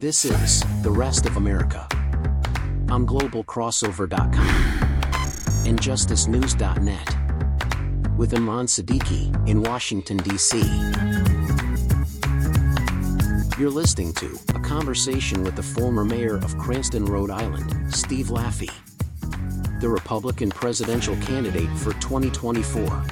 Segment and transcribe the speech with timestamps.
[0.00, 1.86] This is The Rest of America
[2.88, 4.48] on globalcrossover.com
[5.66, 10.58] and justicenews.net with Imran Siddiqui in Washington, D.C.
[13.60, 18.72] You're listening to a conversation with the former mayor of Cranston, Rhode Island, Steve Laffey,
[19.82, 23.04] the Republican presidential candidate for 2024.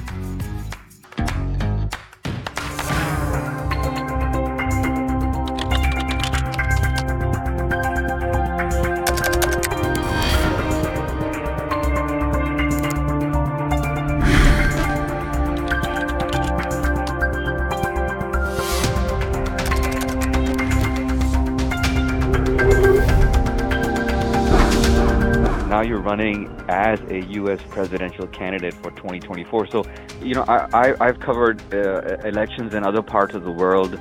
[26.18, 27.60] Running as a U.S.
[27.70, 29.68] presidential candidate for 2024.
[29.68, 29.84] So,
[30.20, 34.00] you know, I, I, have covered uh, elections in other parts of the world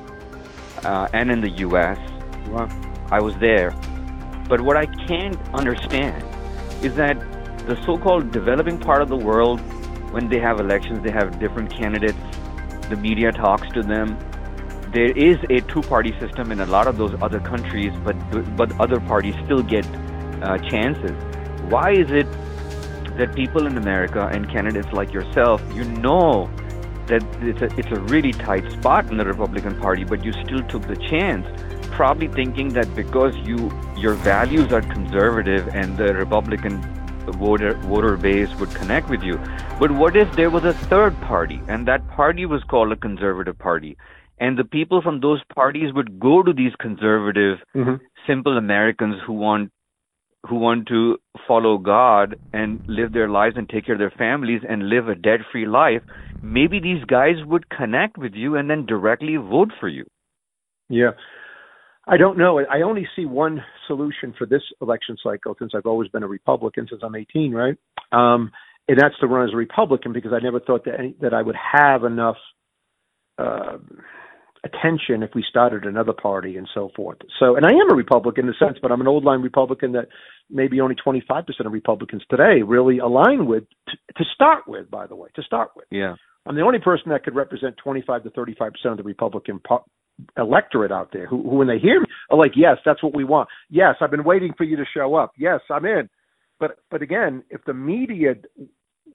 [0.83, 1.99] uh, and in the U.S.
[3.11, 3.71] I was there.
[4.49, 6.23] But what I can't understand
[6.83, 7.17] is that
[7.67, 9.59] the so called developing part of the world,
[10.11, 12.17] when they have elections, they have different candidates,
[12.89, 14.17] the media talks to them.
[14.93, 18.15] There is a two party system in a lot of those other countries, but,
[18.55, 19.85] but other parties still get
[20.41, 21.15] uh, chances
[21.69, 22.27] why is it
[23.17, 26.49] that people in America and candidates like yourself, you know
[27.07, 30.63] that it's a, it's a really tight spot in the Republican Party, but you still
[30.67, 31.45] took the chance,
[31.91, 36.81] probably thinking that because you your values are conservative and the Republican
[37.31, 39.39] voter voter base would connect with you.
[39.79, 43.57] But what if there was a third party and that party was called a conservative
[43.57, 43.97] party?
[44.39, 47.95] And the people from those parties would go to these conservative, mm-hmm.
[48.27, 49.71] simple Americans who want
[50.45, 54.61] who want to follow God and live their lives and take care of their families
[54.67, 56.01] and live a debt free life,
[56.41, 60.05] maybe these guys would connect with you and then directly vote for you.
[60.89, 61.11] Yeah.
[62.07, 62.59] I don't know.
[62.59, 66.87] I only see one solution for this election cycle since I've always been a Republican
[66.89, 67.75] since I'm 18, right?
[68.13, 68.51] Um,
[68.87, 71.41] and that's to run as a Republican because I never thought that any, that I
[71.41, 72.37] would have enough
[73.37, 73.77] uh,
[74.63, 77.17] attention if we started another party and so forth.
[77.39, 79.91] So, and I am a Republican in a sense, but I'm an old line Republican
[79.93, 80.07] that
[80.49, 85.15] maybe only 25% of Republicans today really align with to, to start with, by the
[85.15, 85.85] way, to start with.
[85.91, 86.15] Yeah.
[86.45, 89.85] I'm the only person that could represent 25 to 35% of the Republican po-
[90.37, 93.23] electorate out there who, who, when they hear me, are like, yes, that's what we
[93.23, 93.49] want.
[93.69, 95.33] Yes, I've been waiting for you to show up.
[95.37, 96.09] Yes, I'm in.
[96.59, 98.35] But, but again, if the media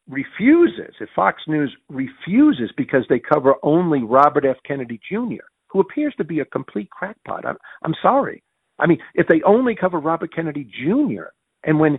[0.09, 4.57] refuses, if Fox News refuses because they cover only Robert F.
[4.67, 8.43] Kennedy Jr., who appears to be a complete crackpot, I'm, I'm sorry.
[8.79, 11.25] I mean, if they only cover Robert Kennedy Jr.,
[11.65, 11.99] and when,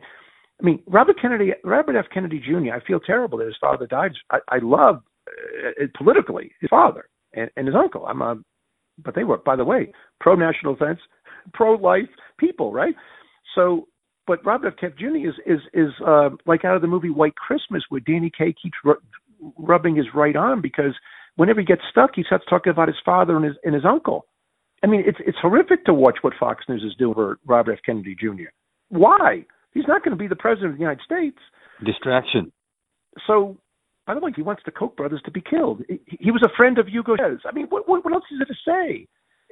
[0.62, 2.06] I mean, Robert Kennedy, Robert F.
[2.14, 4.12] Kennedy Jr., I feel terrible that his father died.
[4.32, 8.06] I, I love uh, politically his father and, and his uncle.
[8.06, 8.36] I'm a,
[9.04, 11.00] but they were, by the way, pro national defense,
[11.54, 12.96] pro life people, right?
[13.56, 13.88] So
[14.26, 14.80] but Robert F.
[14.80, 15.30] Kennedy Jr.
[15.30, 18.78] is is is uh, like out of the movie White Christmas, where Danny Kaye keeps
[18.84, 19.02] ru-
[19.58, 20.94] rubbing his right arm because
[21.36, 24.26] whenever he gets stuck, he starts talking about his father and his and his uncle.
[24.84, 27.80] I mean, it's it's horrific to watch what Fox News is doing for Robert F.
[27.86, 28.52] Kennedy Jr.
[28.90, 29.46] Why?
[29.74, 31.38] He's not going to be the president of the United States.
[31.84, 32.52] Distraction.
[33.26, 33.58] So,
[34.06, 35.84] by the way, he wants the Koch brothers to be killed.
[35.88, 37.40] He, he was a friend of Hugo Chavez.
[37.46, 39.08] I mean, what, what, what else is there to say?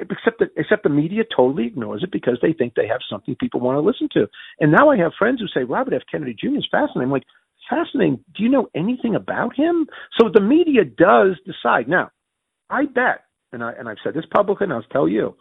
[0.09, 3.59] except that except the media totally ignores it because they think they have something people
[3.59, 4.27] want to listen to.
[4.59, 6.01] And now I have friends who say Robert F.
[6.11, 6.57] Kennedy Jr.
[6.57, 7.03] is fascinating.
[7.03, 7.25] I'm like,
[7.69, 8.23] fascinating.
[8.35, 9.87] Do you know anything about him?
[10.19, 11.87] So the media does decide.
[11.87, 12.09] Now,
[12.69, 15.35] I bet, and I and I've said this publicly, and I'll tell you,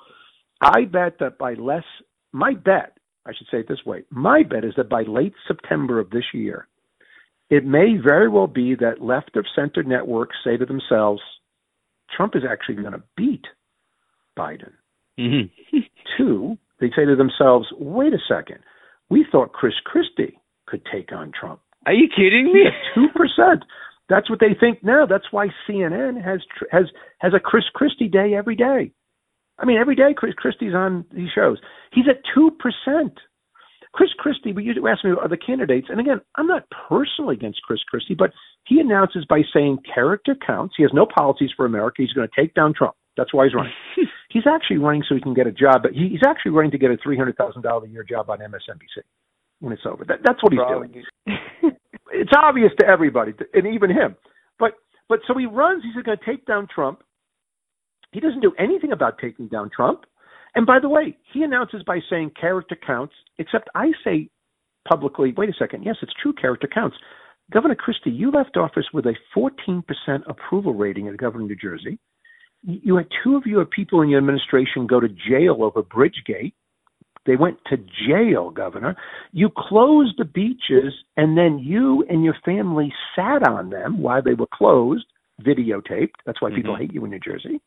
[0.61, 1.85] I bet that by less,
[2.33, 5.99] my bet, I should say it this way, my bet is that by late September
[5.99, 6.69] of this year,
[7.49, 11.23] it may very well be that left of center networks say to themselves,
[12.17, 13.45] Trump is actually going to beat
[14.39, 14.73] Biden.
[15.19, 15.79] Mm-hmm.
[16.17, 18.59] Two, they say to themselves, wait a second,
[19.09, 21.61] we thought Chris Christie could take on Trump.
[21.87, 22.65] Are you kidding me?
[22.95, 23.65] Two percent.
[24.11, 25.07] That's what they think now.
[25.07, 26.41] That's why CNN has
[26.73, 26.87] has
[27.21, 28.91] has a Chris Christie day every day.
[29.59, 31.59] I mean, every day Chris Christie's on these shows.
[31.93, 33.15] He's at two percent.
[33.93, 37.63] Chris Christie, but you asked me are the candidates, and again, I'm not personally against
[37.63, 38.31] Chris Christie, but
[38.65, 40.75] he announces by saying character counts.
[40.77, 41.97] He has no policies for America.
[42.03, 42.95] He's going to take down Trump.
[43.17, 43.73] That's why he's running.
[44.31, 46.93] he's actually running so he can get a job, but he's actually running to get
[46.93, 49.03] a three hundred thousand dollar a year job on MSNBC
[49.59, 50.05] when it's over.
[50.05, 51.05] That, that's what he's doing.
[52.13, 54.17] It's obvious to everybody, and even him.
[54.59, 54.73] But
[55.09, 55.83] but so he runs.
[55.83, 57.03] He's going to take down Trump.
[58.13, 60.05] He doesn't do anything about taking down Trump.
[60.55, 63.15] And by the way, he announces by saying character counts.
[63.39, 64.31] Except I say
[64.89, 65.85] publicly, wait a second.
[65.85, 66.33] Yes, it's true.
[66.33, 66.97] Character counts.
[67.53, 69.83] Governor Christie, you left office with a 14%
[70.29, 71.99] approval rating as governor of New Jersey
[72.63, 76.53] you had two of your people in your administration go to jail over Bridgegate.
[77.27, 77.77] They went to
[78.09, 78.97] jail, Governor.
[79.33, 84.35] You closed the beaches, and then you and your family sat on them while they
[84.35, 85.07] were closed,
[85.43, 86.15] videotaped.
[86.25, 86.57] That's why mm-hmm.
[86.57, 87.61] people hate you in New Jersey.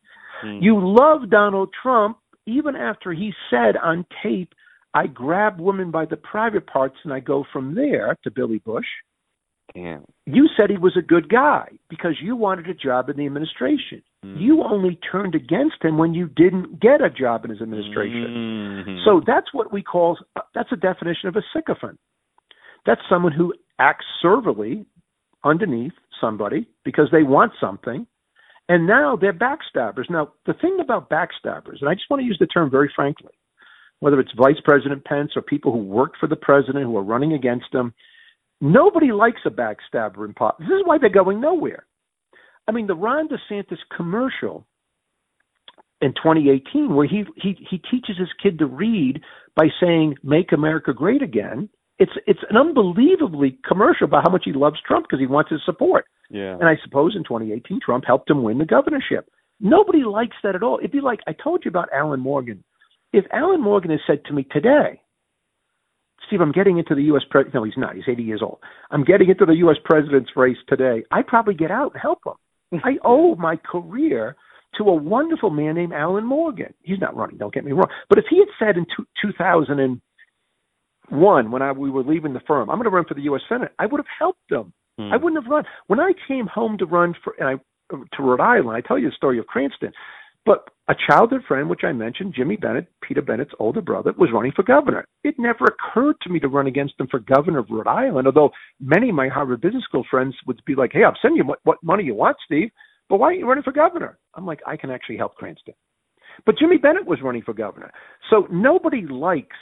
[0.43, 0.63] Mm-hmm.
[0.63, 4.53] You love Donald Trump even after he said on tape,
[4.93, 8.85] I grab women by the private parts and I go from there to Billy Bush.
[9.73, 10.05] Damn.
[10.25, 14.03] You said he was a good guy because you wanted a job in the administration.
[14.23, 14.39] Mm-hmm.
[14.39, 18.27] You only turned against him when you didn't get a job in his administration.
[18.27, 18.97] Mm-hmm.
[19.05, 20.17] So that's what we call
[20.55, 21.99] that's a definition of a sycophant.
[22.85, 24.85] That's someone who acts servilely
[25.43, 28.07] underneath somebody because they want something
[28.69, 30.09] and now they're backstabbers.
[30.09, 33.33] Now, the thing about backstabbers, and I just want to use the term very frankly,
[33.99, 37.33] whether it's Vice President Pence or people who work for the president who are running
[37.33, 37.93] against him,
[38.61, 40.69] nobody likes a backstabber in politics.
[40.69, 41.85] This is why they're going nowhere.
[42.67, 44.65] I mean, the Ron DeSantis commercial
[46.01, 49.21] in 2018, where he he he teaches his kid to read
[49.55, 51.69] by saying "Make America Great Again."
[51.99, 55.61] It's it's an unbelievably commercial about how much he loves Trump because he wants his
[55.65, 56.05] support.
[56.29, 56.53] Yeah.
[56.53, 59.29] And I suppose in 2018, Trump helped him win the governorship.
[59.59, 60.79] Nobody likes that at all.
[60.79, 62.63] It'd be like I told you about Alan Morgan.
[63.13, 64.99] If Alan Morgan has said to me today,
[66.27, 67.23] Steve, I'm getting into the U.S.
[67.29, 67.55] president.
[67.55, 67.95] No, he's not.
[67.95, 68.57] He's 80 years old.
[68.89, 69.77] I'm getting into the U.S.
[69.85, 71.03] president's race today.
[71.11, 72.33] I'd probably get out and help him.
[72.83, 74.35] I owe my career
[74.77, 76.73] to a wonderful man named Alan Morgan.
[76.81, 77.37] He's not running.
[77.37, 77.89] Don't get me wrong.
[78.09, 82.69] But if he had said in two, 2001, when I, we were leaving the firm,
[82.69, 83.41] I'm going to run for the U.S.
[83.47, 84.73] Senate, I would have helped him.
[84.97, 85.13] Hmm.
[85.13, 85.65] I wouldn't have run.
[85.87, 87.55] When I came home to run for and I
[87.91, 89.91] to Rhode Island, I tell you the story of Cranston.
[90.45, 94.51] But a childhood friend, which I mentioned, Jimmy Bennett, Peter Bennett's older brother, was running
[94.53, 95.05] for governor.
[95.23, 98.51] It never occurred to me to run against him for governor of Rhode Island, although
[98.81, 101.59] many of my Harvard Business School friends would be like, hey, I'll send you what,
[101.63, 102.69] what money you want, Steve,
[103.09, 104.19] but why aren't you running for governor?
[104.35, 105.75] I'm like, I can actually help Cranston.
[106.45, 107.91] But Jimmy Bennett was running for governor.
[108.29, 109.55] So nobody likes,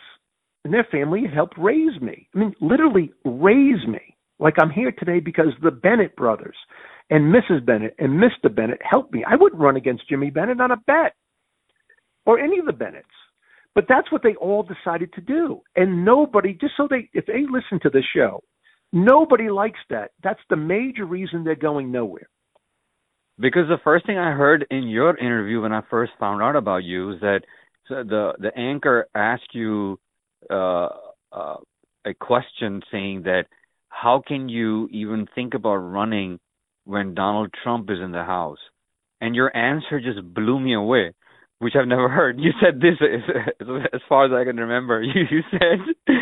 [0.66, 2.28] and their family helped raise me.
[2.34, 4.16] I mean, literally raise me.
[4.42, 6.56] Like I'm here today because the Bennett brothers
[7.10, 7.64] and Mrs.
[7.64, 8.54] Bennett and Mr.
[8.54, 9.24] Bennett helped me.
[9.26, 11.14] I wouldn't run against Jimmy Bennett on a bet
[12.26, 13.08] or any of the Bennetts.
[13.76, 15.62] But that's what they all decided to do.
[15.76, 18.44] And nobody, just so they, if they listen to this show,
[18.92, 20.12] nobody likes that.
[20.24, 22.28] That's the major reason they're going nowhere.
[23.40, 26.84] Because the first thing I heard in your interview when I first found out about
[26.84, 27.42] you is that
[27.90, 30.00] the the anchor asked you
[30.50, 30.90] uh,
[31.32, 31.58] uh,
[32.06, 33.46] a question saying that
[33.92, 36.40] how can you even think about running
[36.86, 38.58] when Donald Trump is in the house?
[39.20, 41.12] And your answer just blew me away,
[41.60, 42.40] which I've never heard.
[42.40, 42.98] You said this
[43.94, 45.04] as far as I can remember.
[45.14, 46.16] You, you said,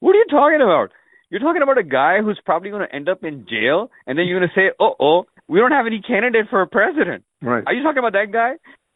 [0.00, 0.90] What are you talking about?
[1.28, 4.26] You're talking about a guy who's probably going to end up in jail, and then
[4.26, 7.64] you're going to say, "Oh, oh, we don't have any candidate for a president." Right?
[7.66, 8.52] Are you talking about that guy?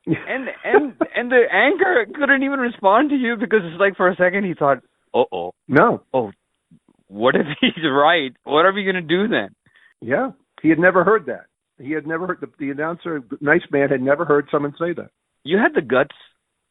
[0.06, 4.16] and and and the anchor couldn't even respond to you because it's like for a
[4.16, 4.78] second he thought,
[5.12, 6.30] "Oh, oh, no, oh,
[7.10, 8.32] what if he's right?
[8.44, 9.54] What are we going to do then?"
[10.00, 10.30] Yeah,
[10.62, 11.46] he had never heard that.
[11.78, 15.10] He had never heard the, the announcer, nice man, had never heard someone say that.
[15.44, 16.14] You had the guts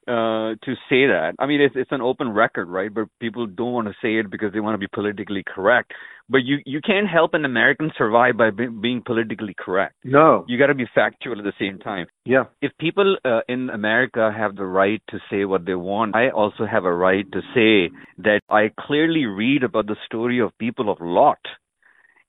[0.09, 1.33] uh, to say that.
[1.37, 2.91] I mean, it's it's an open record, right?
[2.91, 5.93] But people don't want to say it because they want to be politically correct.
[6.27, 9.95] But you you can't help an American survive by be, being politically correct.
[10.03, 12.07] No, you got to be factual at the same time.
[12.25, 12.45] Yeah.
[12.61, 16.65] If people uh, in America have the right to say what they want, I also
[16.65, 20.97] have a right to say that I clearly read about the story of people of
[21.01, 21.39] Lot,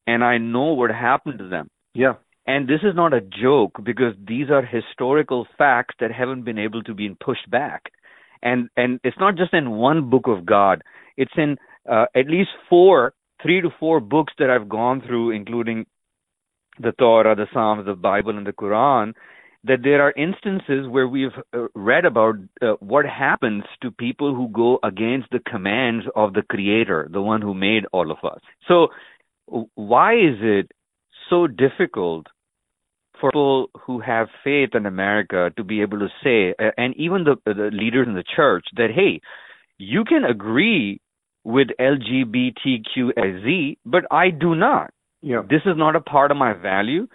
[0.07, 1.71] and I know what happened to them.
[1.95, 2.15] Yeah.
[2.51, 6.83] And this is not a joke because these are historical facts that haven't been able
[6.83, 7.93] to be pushed back.
[8.43, 10.83] And and it's not just in one book of God.
[11.17, 15.87] It's in uh, at least four, three to four books that I've gone through, including
[16.81, 19.13] the Torah, the Psalms, the Bible, and the Quran.
[19.63, 24.49] That there are instances where we've uh, read about uh, what happens to people who
[24.49, 28.41] go against the commands of the Creator, the one who made all of us.
[28.67, 28.89] So,
[29.75, 30.73] why is it
[31.29, 32.27] so difficult
[33.21, 37.37] for people who have faith in America to be able to say, and even the,
[37.45, 39.21] the leaders in the church, that hey,
[39.79, 41.01] you can agree
[41.45, 44.91] with LGBTQZ, but I do not.
[45.23, 45.43] Yeah.
[45.49, 47.09] This is not a part of my value.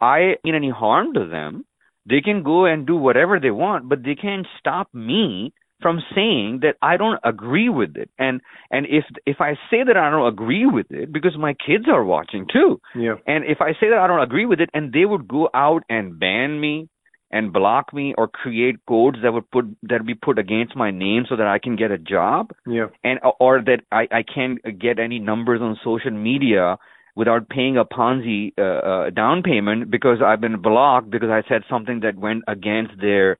[0.00, 1.64] I mean any harm to them.
[2.08, 5.52] They can go and do whatever they want, but they can't stop me
[5.82, 8.10] from saying that I don't agree with it.
[8.18, 11.84] And and if if I say that I don't agree with it because my kids
[11.92, 12.80] are watching too.
[12.94, 13.16] Yeah.
[13.26, 15.82] And if I say that I don't agree with it and they would go out
[15.88, 16.88] and ban me
[17.30, 21.24] and block me or create codes that would put that be put against my name
[21.28, 22.52] so that I can get a job.
[22.66, 22.88] Yeah.
[23.02, 26.78] And or that I I can't get any numbers on social media
[27.14, 31.62] without paying a Ponzi uh, uh, down payment because I've been blocked because I said
[31.68, 33.38] something that went against their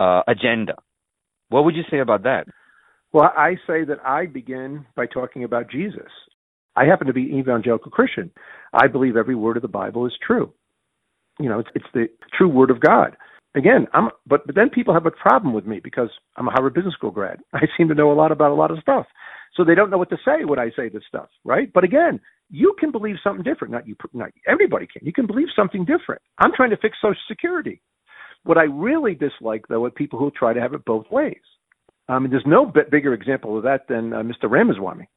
[0.00, 0.74] uh, agenda.
[1.52, 2.46] What would you say about that?
[3.12, 6.08] Well, I say that I begin by talking about Jesus.
[6.74, 8.30] I happen to be an evangelical Christian.
[8.72, 10.52] I believe every word of the Bible is true.
[11.38, 12.06] You know, it's, it's the
[12.36, 13.16] true word of God.
[13.54, 16.72] Again, I'm, but, but then people have a problem with me because I'm a Harvard
[16.72, 17.40] Business School grad.
[17.52, 19.06] I seem to know a lot about a lot of stuff.
[19.54, 21.70] So they don't know what to say when I say this stuff, right?
[21.74, 22.18] But again,
[22.48, 23.72] you can believe something different.
[23.72, 25.04] Not you, not everybody can.
[25.04, 26.22] You can believe something different.
[26.38, 27.82] I'm trying to fix Social Security.
[28.44, 31.40] What I really dislike, though, are people who try to have it both ways.
[32.08, 34.50] I mean, there's no bigger example of that than uh, Mr.
[34.50, 35.08] Ramaswamy.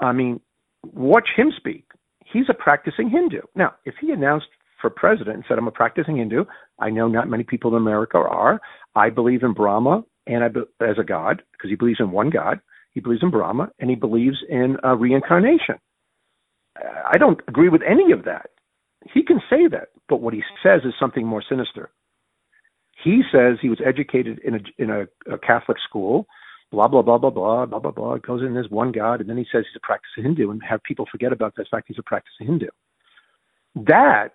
[0.00, 0.40] I mean,
[0.84, 1.84] watch him speak.
[2.32, 3.40] He's a practicing Hindu.
[3.54, 4.46] Now, if he announced
[4.80, 6.44] for president and said, I'm a practicing Hindu,
[6.78, 8.60] I know not many people in America are.
[8.94, 12.30] I believe in Brahma and I be- as a god because he believes in one
[12.30, 12.60] God.
[12.92, 15.76] He believes in Brahma and he believes in uh, reincarnation.
[16.76, 18.50] I don't agree with any of that.
[19.12, 21.90] He can say that, but what he says is something more sinister.
[23.02, 25.02] He says he was educated in a in a,
[25.32, 26.26] a Catholic school,
[26.72, 28.16] blah blah blah blah blah blah blah blah.
[28.18, 30.82] Goes in there's one God, and then he says he's a practicing Hindu, and have
[30.82, 32.68] people forget about the fact he's a practicing Hindu.
[33.74, 34.30] That,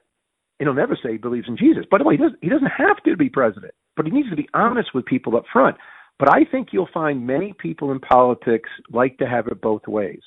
[0.60, 1.86] and he'll never say he believes in Jesus.
[1.90, 4.36] By the way, he doesn't he doesn't have to be president, but he needs to
[4.36, 5.78] be honest with people up front.
[6.20, 10.22] But I think you'll find many people in politics like to have it both ways.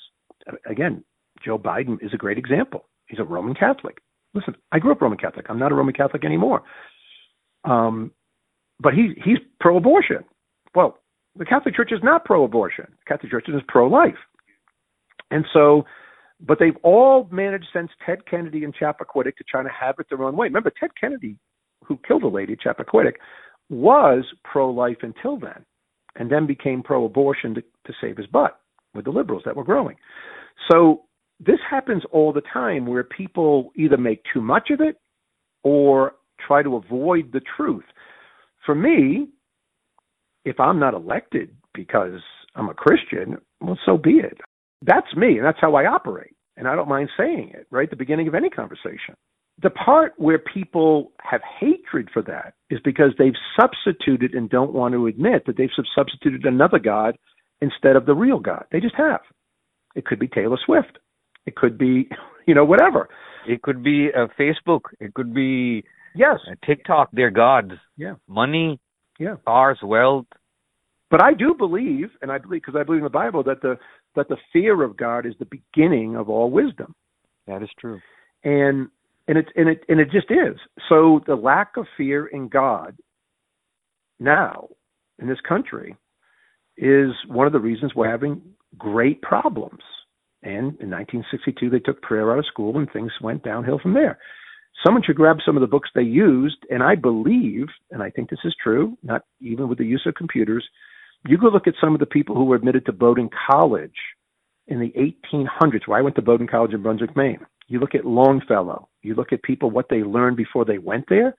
[0.69, 1.03] Again,
[1.43, 2.85] Joe Biden is a great example.
[3.07, 3.99] He's a Roman Catholic.
[4.33, 5.47] Listen, I grew up Roman Catholic.
[5.49, 6.63] I'm not a Roman Catholic anymore.
[7.63, 8.11] Um,
[8.79, 10.23] but he he's pro-abortion.
[10.75, 10.97] Well,
[11.35, 12.85] the Catholic Church is not pro-abortion.
[12.87, 14.17] The Catholic Church is pro-life.
[15.31, 15.85] And so,
[16.39, 20.23] but they've all managed since Ted Kennedy and Chappaquiddick to try to have it their
[20.23, 20.47] own way.
[20.47, 21.37] Remember, Ted Kennedy,
[21.83, 23.15] who killed a lady, Chappaquiddick,
[23.69, 25.65] was pro-life until then,
[26.15, 28.59] and then became pro-abortion to, to save his butt
[28.93, 29.97] with the liberals that were growing.
[30.71, 31.03] So
[31.39, 34.97] this happens all the time where people either make too much of it
[35.63, 36.13] or
[36.45, 37.83] try to avoid the truth.
[38.67, 39.29] For me,
[40.43, 42.19] if I'm not elected because
[42.53, 44.39] I'm a Christian, well, so be it.
[44.81, 46.35] That's me, and that's how I operate.
[46.57, 49.15] And I don't mind saying it right the beginning of any conversation.
[49.63, 54.93] The part where people have hatred for that is because they've substituted and don't want
[54.95, 57.17] to admit that they've substituted another God
[57.61, 58.65] instead of the real God.
[58.69, 59.21] They just have.
[59.95, 60.99] It could be Taylor Swift.
[61.45, 62.09] It could be,
[62.47, 63.07] you know, whatever.
[63.47, 64.81] It could be uh, Facebook.
[64.99, 65.85] It could be
[66.17, 67.09] yes, uh, TikTok.
[67.13, 67.71] They're gods.
[67.95, 68.79] Yeah, money.
[69.19, 70.25] Yeah, cars, wealth.
[71.09, 73.77] But I do believe, and I believe because I believe in the Bible that the
[74.15, 76.93] that the fear of God is the beginning of all wisdom.
[77.47, 78.01] That is true.
[78.43, 78.89] And
[79.27, 80.57] and it's and it and it just is.
[80.89, 82.97] So the lack of fear in God
[84.19, 84.69] now
[85.19, 85.95] in this country
[86.77, 88.41] is one of the reasons we're having
[88.77, 89.81] great problems.
[90.43, 94.19] And in 1962, they took prayer out of school, and things went downhill from there.
[94.85, 98.29] Someone should grab some of the books they used, and I believe, and I think
[98.29, 100.67] this is true, not even with the use of computers.
[101.27, 103.95] You go look at some of the people who were admitted to Bowdoin College
[104.67, 104.93] in the
[105.33, 107.39] 1800s, where I went to Bowdoin College in Brunswick, Maine.
[107.67, 108.87] You look at Longfellow.
[109.01, 111.35] You look at people what they learned before they went there.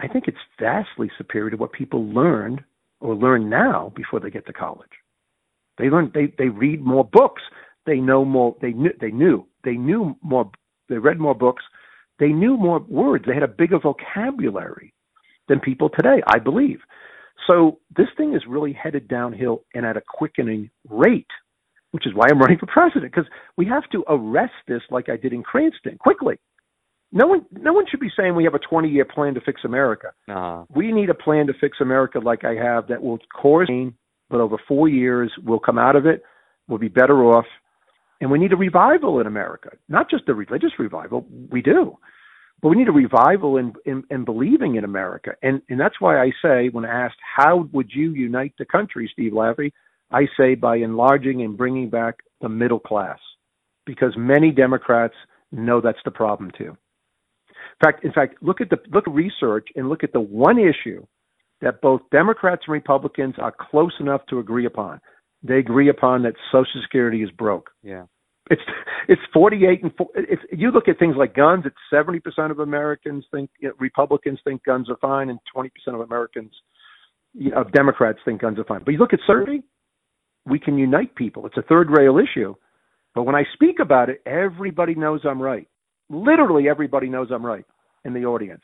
[0.00, 2.62] I think it's vastly superior to what people learned
[3.00, 4.90] or learn now before they get to college.
[5.78, 7.42] They learn they they read more books.
[7.86, 8.56] They know more.
[8.60, 8.92] They knew.
[9.00, 9.46] They knew.
[9.64, 10.50] They knew more.
[10.88, 11.62] They read more books.
[12.18, 13.24] They knew more words.
[13.26, 14.94] They had a bigger vocabulary
[15.48, 16.80] than people today, I believe.
[17.46, 21.26] So this thing is really headed downhill and at a quickening rate,
[21.90, 25.16] which is why I'm running for president because we have to arrest this like I
[25.16, 26.36] did in Cranston quickly.
[27.12, 29.62] No one, no one should be saying we have a 20 year plan to fix
[29.64, 30.08] America.
[30.28, 30.64] Uh-huh.
[30.74, 33.94] We need a plan to fix America like I have that will cause pain,
[34.30, 36.22] but over four years we'll come out of it.
[36.66, 37.44] We'll be better off
[38.24, 41.26] and we need a revival in America, not just a religious revival.
[41.50, 41.98] We do.
[42.62, 45.32] But we need a revival in, in, in believing in America.
[45.42, 49.32] And, and that's why I say, when asked, how would you unite the country, Steve
[49.32, 49.72] Laffey?
[50.10, 53.18] I say by enlarging and bringing back the middle class,
[53.84, 55.14] because many Democrats
[55.52, 56.78] know that's the problem too.
[57.50, 60.58] In fact, in fact, look at the look at research and look at the one
[60.58, 61.04] issue
[61.60, 64.98] that both Democrats and Republicans are close enough to agree upon
[65.44, 67.70] they agree upon that Social Security is broke.
[67.82, 68.04] Yeah.
[68.50, 68.62] It's
[69.08, 71.64] it's 48 and four, if you look at things like guns.
[71.66, 75.70] It's 70 percent of Americans think you know, Republicans think guns are fine, and 20
[75.70, 76.52] percent of Americans,
[77.32, 78.82] you know, Democrats think guns are fine.
[78.84, 79.62] But you look at survey,
[80.46, 81.46] we can unite people.
[81.46, 82.54] It's a third rail issue,
[83.14, 85.66] but when I speak about it, everybody knows I'm right.
[86.10, 87.64] Literally, everybody knows I'm right
[88.04, 88.62] in the audience.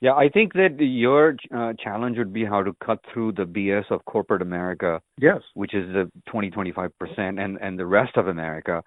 [0.00, 3.90] Yeah, I think that your uh, challenge would be how to cut through the BS
[3.90, 5.00] of corporate America.
[5.20, 5.40] Yes.
[5.54, 8.82] Which is the 20, 25%, and, and the rest of America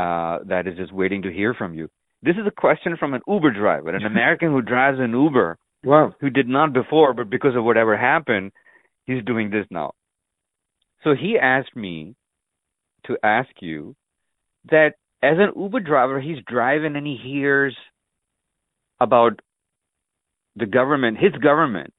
[0.00, 1.88] uh, that is just waiting to hear from you.
[2.22, 5.58] This is a question from an Uber driver, an American who drives an Uber.
[5.84, 6.14] Wow.
[6.20, 8.52] Who did not before, but because of whatever happened,
[9.06, 9.92] he's doing this now.
[11.04, 12.14] So he asked me
[13.06, 13.96] to ask you
[14.70, 14.92] that
[15.22, 17.74] as an Uber driver, he's driving and he hears
[19.00, 19.40] about
[20.56, 21.92] the government, his government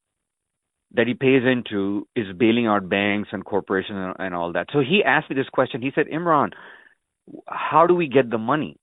[0.93, 4.67] that he pays into is bailing out banks and corporations and, and all that.
[4.73, 5.81] So he asked me this question.
[5.81, 6.51] He said, Imran,
[7.47, 8.77] how do we get the money?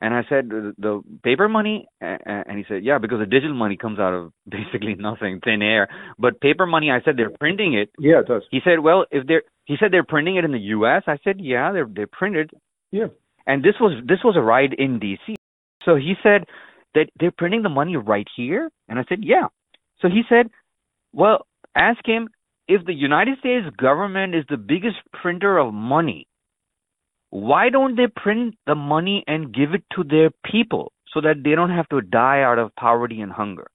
[0.00, 1.86] And I said, the, paper money?
[2.00, 5.88] And he said, yeah, because the digital money comes out of basically nothing, thin air.
[6.18, 7.90] But paper money, I said, they're printing it.
[7.98, 8.42] Yeah, it does.
[8.50, 11.04] He said, well, if they're, he said they're printing it in the U.S.
[11.06, 12.50] I said, yeah, they're, they're printed.
[12.92, 13.06] Yeah.
[13.46, 15.36] And this was, this was a ride in D.C.
[15.84, 16.44] So he said
[16.94, 18.70] that they're printing the money right here.
[18.88, 19.46] And I said, yeah.
[20.00, 20.50] So he said,
[21.12, 22.28] well, ask him
[22.68, 26.26] if the United States government is the biggest printer of money,
[27.30, 31.54] why don't they print the money and give it to their people so that they
[31.54, 33.66] don't have to die out of poverty and hunger?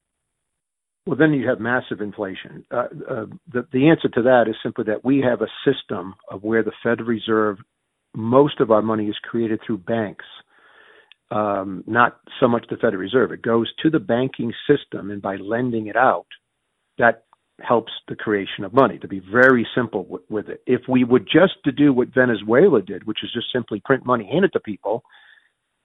[1.05, 2.63] Well, then you have massive inflation.
[2.71, 6.43] Uh, uh, the, the answer to that is simply that we have a system of
[6.43, 7.57] where the Federal Reserve,
[8.15, 10.25] most of our money is created through banks,
[11.31, 13.31] um, not so much the Federal Reserve.
[13.31, 16.27] It goes to the banking system, and by lending it out,
[16.99, 17.23] that
[17.67, 18.97] helps the creation of money.
[18.99, 22.81] To be very simple w- with it, if we would just to do what Venezuela
[22.81, 25.03] did, which is just simply print money, hand it to people,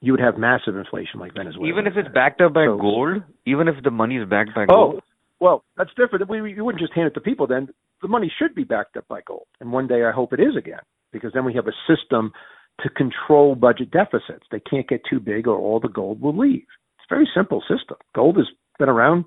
[0.01, 1.69] you would have massive inflation like Venezuela.
[1.69, 4.65] Even if it's backed up by so, gold, even if the money is backed by
[4.69, 5.03] oh, gold.
[5.41, 6.29] well, that's different.
[6.29, 7.47] We, you wouldn't just hand it to people.
[7.47, 7.69] Then
[8.03, 10.57] the money should be backed up by gold, and one day I hope it is
[10.57, 10.81] again,
[11.13, 12.33] because then we have a system
[12.81, 14.45] to control budget deficits.
[14.51, 16.67] They can't get too big, or all the gold will leave.
[16.99, 17.97] It's a very simple system.
[18.15, 18.47] Gold has
[18.79, 19.25] been around,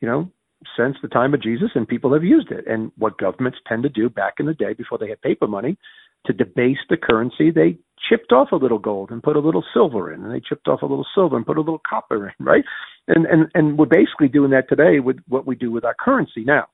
[0.00, 0.30] you know,
[0.76, 2.66] since the time of Jesus, and people have used it.
[2.66, 5.78] And what governments tend to do back in the day, before they had paper money,
[6.26, 10.12] to debase the currency, they chipped off a little gold and put a little silver
[10.12, 12.64] in, and they chipped off a little silver and put a little copper in, right?
[13.06, 16.44] And and and we're basically doing that today with what we do with our currency
[16.44, 16.66] now.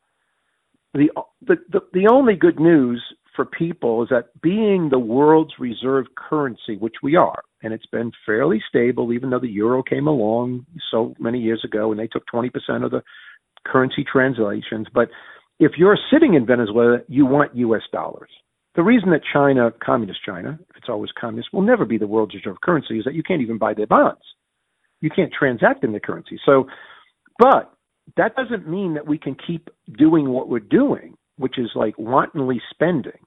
[0.95, 1.11] The
[1.47, 3.03] the the, the only good news
[3.35, 8.12] for people is that being the world's reserve currency, which we are, and it's been
[8.25, 12.25] fairly stable, even though the euro came along so many years ago and they took
[12.33, 12.51] 20%
[12.85, 13.03] of the
[13.64, 14.87] currency translations.
[14.92, 15.09] But
[15.59, 17.83] if you're sitting in Venezuela, you want U.S.
[17.92, 18.31] dollars.
[18.74, 22.35] The reason that China, communist China, if it's always communist, will never be the world's
[22.35, 24.22] reserve currency is that you can't even buy their bonds.
[25.00, 26.40] You can't transact in the currency.
[26.44, 26.66] So,
[27.38, 27.72] but
[28.16, 32.61] that doesn't mean that we can keep doing what we're doing, which is like wantonly
[32.70, 33.18] spending.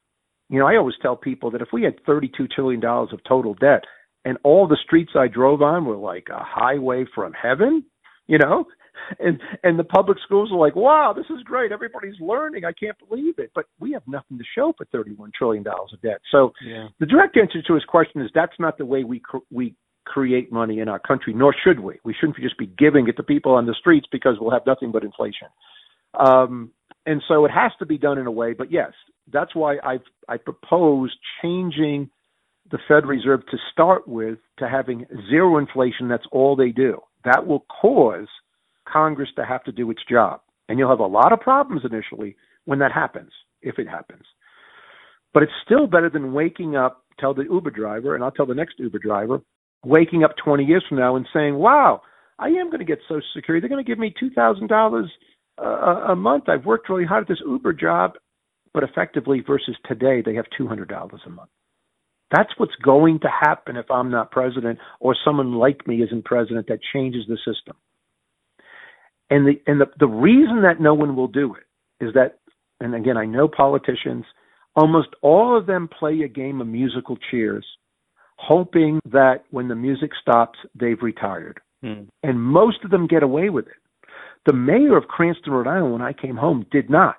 [0.50, 3.84] You know, I always tell people that if we had $32 trillion of total debt
[4.26, 7.84] and all the streets I drove on were like a highway from heaven,
[8.28, 8.65] you know,
[9.20, 11.72] and and the public schools are like, wow, this is great.
[11.72, 12.66] Everybody's learning.
[12.66, 13.52] I can't believe it.
[13.56, 16.22] But we have nothing to show for thirty-one trillion dollars of debt.
[16.32, 16.88] So yeah.
[17.00, 20.52] the direct answer to his question is that's not the way we cr- we create
[20.52, 22.00] money in our country, nor should we.
[22.04, 24.92] We shouldn't just be giving it to people on the streets because we'll have nothing
[24.92, 25.48] but inflation.
[26.14, 26.72] Um,
[27.06, 28.54] and so it has to be done in a way.
[28.54, 28.92] But yes,
[29.32, 32.10] that's why I've I propose changing
[32.72, 36.08] the Fed Reserve to start with to having zero inflation.
[36.08, 37.00] That's all they do.
[37.24, 38.28] That will cause
[38.91, 40.41] Congress to have to do its job.
[40.69, 44.23] And you'll have a lot of problems initially when that happens, if it happens.
[45.34, 48.54] But it's still better than waking up, tell the Uber driver, and I'll tell the
[48.54, 49.41] next Uber driver,
[49.86, 52.02] waking up 20 years from now and saying, wow,
[52.39, 53.62] I am going to get Social Security.
[53.62, 55.08] They're going to give me $2,000
[55.60, 55.63] uh,
[56.12, 56.50] a month.
[56.50, 58.13] I've worked really hard at this Uber job.
[58.73, 61.50] But effectively, versus today, they have $200 a month.
[62.32, 66.67] That's what's going to happen if I'm not president or someone like me isn't president
[66.67, 67.76] that changes the system.
[69.30, 72.40] And the and the, the reason that no one will do it is that
[72.80, 74.26] and again I know politicians,
[74.76, 77.66] almost all of them play a game of musical chairs,
[78.38, 81.60] hoping that when the music stops, they've retired.
[81.84, 82.04] Hmm.
[82.24, 83.74] And most of them get away with it.
[84.46, 87.18] The mayor of Cranston, Rhode Island, when I came home, did not.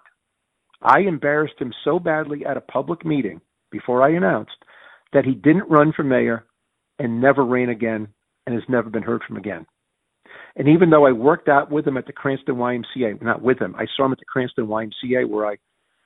[0.83, 3.41] I embarrassed him so badly at a public meeting
[3.71, 4.57] before I announced
[5.13, 6.47] that he didn't run for mayor
[6.99, 8.09] and never ran again
[8.47, 9.67] and has never been heard from again.
[10.57, 13.75] And even though I worked out with him at the Cranston YMCA, not with him,
[13.77, 15.57] I saw him at the Cranston YMCA where I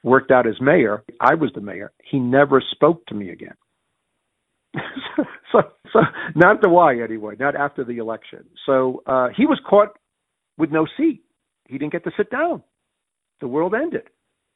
[0.03, 1.05] worked out as mayor.
[1.21, 1.93] I was the mayor.
[2.03, 3.55] He never spoke to me again.
[5.53, 5.61] so,
[5.93, 6.01] so
[6.35, 8.45] not the Y anyway, not after the election.
[8.67, 9.97] So uh, he was caught
[10.59, 11.23] with no seat.
[11.69, 12.63] He didn't get to sit down.
[13.41, 14.09] The world ended.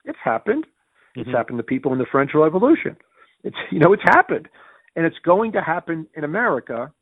[0.04, 0.64] It's happened.
[0.64, 1.22] Mm-hmm.
[1.22, 2.96] It's happened to people in the French Revolution.
[3.44, 4.48] It's you know it's happened,
[4.94, 6.92] and it's going to happen in America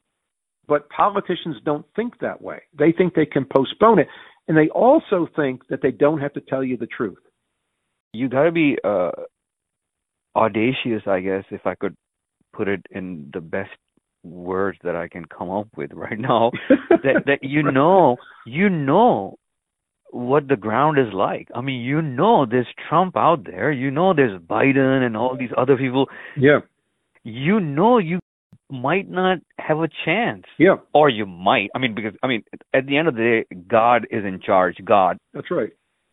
[0.67, 2.63] but politicians don't think that way.
[2.79, 4.09] They think they can postpone it.
[4.47, 7.19] And they also think that they don't have to tell you the truth.
[8.13, 9.11] You got to be uh,
[10.37, 11.97] audacious, I guess, if I could
[12.53, 13.71] put it in the best
[14.23, 16.53] words that I can come up with right now.
[16.91, 19.37] that that you know, you know
[20.11, 21.49] what the ground is like.
[21.55, 23.73] I mean, you know there's Trump out there.
[23.73, 26.07] You know there's Biden and all these other people.
[26.39, 26.61] Yeah.
[27.25, 28.21] You know you
[28.71, 30.45] might not have a chance.
[30.59, 30.77] Yeah.
[30.93, 31.71] Or you might.
[31.75, 34.77] I mean, because I mean, at the end of the day, God is in charge.
[34.85, 35.19] God.
[35.33, 35.71] That's right.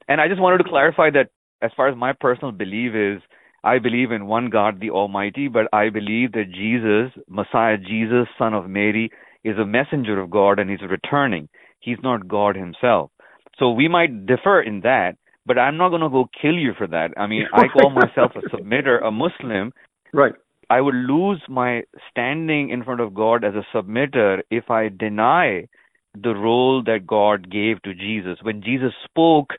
[0.08, 1.30] And I just wanted to clarify that
[1.62, 3.22] as far as my personal belief is,
[3.64, 8.54] I believe in one God, the Almighty, but I believe that Jesus, Messiah, Jesus, Son
[8.54, 9.12] of Mary,
[9.44, 11.48] is a messenger of God and he's returning.
[11.80, 13.12] He's not God himself.
[13.58, 15.14] So we might differ in that,
[15.46, 17.12] but I'm not going to go kill you for that.
[17.18, 19.72] I mean, I call myself a submitter, a Muslim.
[20.14, 20.34] Right.
[20.72, 25.68] I would lose my standing in front of God as a submitter if I deny
[26.14, 28.38] the role that God gave to Jesus.
[28.42, 29.50] When Jesus spoke,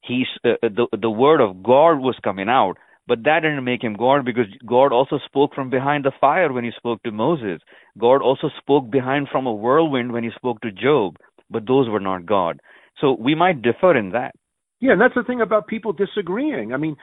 [0.00, 2.76] he uh, the the word of God was coming out,
[3.08, 6.62] but that didn't make him God because God also spoke from behind the fire when
[6.62, 7.60] he spoke to Moses.
[7.98, 11.16] God also spoke behind from a whirlwind when he spoke to Job,
[11.50, 12.60] but those were not God.
[13.00, 14.36] So we might differ in that.
[14.78, 16.72] Yeah, and that's the thing about people disagreeing.
[16.72, 16.96] I mean,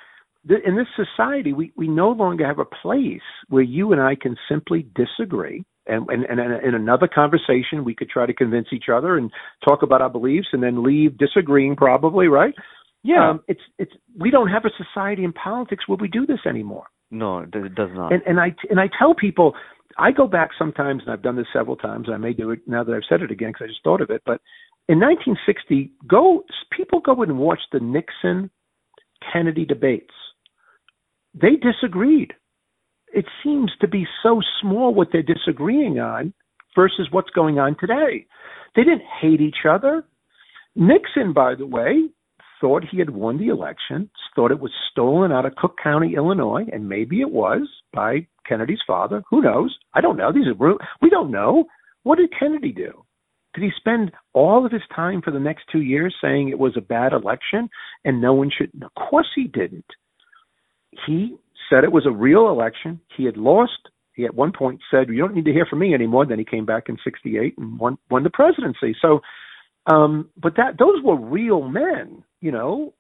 [0.49, 4.35] in this society, we, we no longer have a place where you and I can
[4.49, 5.63] simply disagree.
[5.87, 9.31] And, and, and in another conversation, we could try to convince each other and
[9.67, 12.53] talk about our beliefs and then leave disagreeing, probably, right?
[13.03, 13.31] Yeah.
[13.31, 16.85] Um, it's, it's, we don't have a society in politics where we do this anymore.
[17.09, 18.13] No, it does not.
[18.13, 19.53] And, and I, and I tell people,
[19.97, 22.07] I go back sometimes, and I've done this several times.
[22.07, 24.01] and I may do it now that I've said it again because I just thought
[24.01, 24.21] of it.
[24.25, 24.39] But
[24.87, 26.43] in 1960, go
[26.75, 28.49] people go and watch the Nixon
[29.33, 30.13] Kennedy debates
[31.33, 32.33] they disagreed.
[33.13, 36.33] It seems to be so small what they're disagreeing on
[36.75, 38.25] versus what's going on today.
[38.75, 40.03] They didn't hate each other.
[40.75, 42.09] Nixon, by the way,
[42.61, 46.65] thought he had won the election, thought it was stolen out of Cook County, Illinois,
[46.71, 49.23] and maybe it was by Kennedy's father.
[49.29, 49.75] Who knows?
[49.93, 50.31] I don't know.
[50.31, 51.65] These are we don't know.
[52.03, 53.03] What did Kennedy do?
[53.53, 56.77] Did he spend all of his time for the next two years saying it was
[56.77, 57.69] a bad election
[58.05, 58.71] and no one should?
[58.81, 59.85] Of course he didn't
[61.05, 61.35] he
[61.69, 62.99] said it was a real election.
[63.15, 63.89] He had lost.
[64.13, 66.45] He at one point said, "You don't need to hear from me anymore." Then he
[66.45, 68.95] came back in '68 and won won the presidency.
[69.01, 69.21] So,
[69.87, 72.93] um, but that those were real men, you know,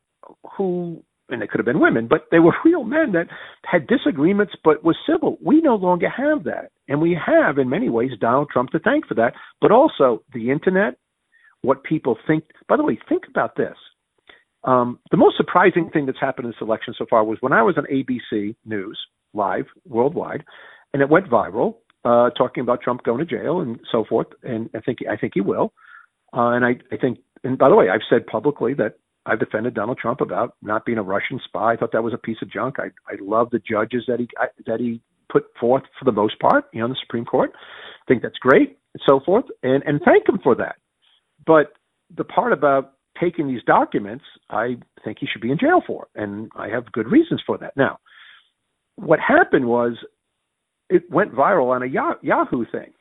[0.57, 3.27] who and they could have been women, but they were real men that
[3.65, 5.37] had disagreements but was civil.
[5.43, 9.07] We no longer have that, and we have in many ways Donald Trump to thank
[9.07, 9.33] for that.
[9.59, 10.97] But also the internet,
[11.61, 12.45] what people think.
[12.67, 13.75] By the way, think about this.
[14.63, 17.63] Um, the most surprising thing that's happened in this election so far was when I
[17.63, 18.99] was on ABC News
[19.33, 20.43] live worldwide,
[20.93, 24.27] and it went viral, uh, talking about Trump going to jail and so forth.
[24.43, 25.73] And I think I think he will.
[26.33, 28.95] Uh, and I, I think, and by the way, I've said publicly that
[29.25, 31.73] I've defended Donald Trump about not being a Russian spy.
[31.73, 32.75] I thought that was a piece of junk.
[32.79, 36.39] I I love the judges that he I, that he put forth for the most
[36.39, 37.51] part, you know, the Supreme Court.
[37.53, 40.75] I think that's great and so forth, and and thank him for that.
[41.45, 41.73] But
[42.15, 46.49] the part about taking these documents, I think he should be in jail for, and
[46.55, 47.77] I have good reasons for that.
[47.77, 47.99] Now,
[48.95, 49.93] what happened was
[50.89, 52.91] it went viral on a Yahoo thing.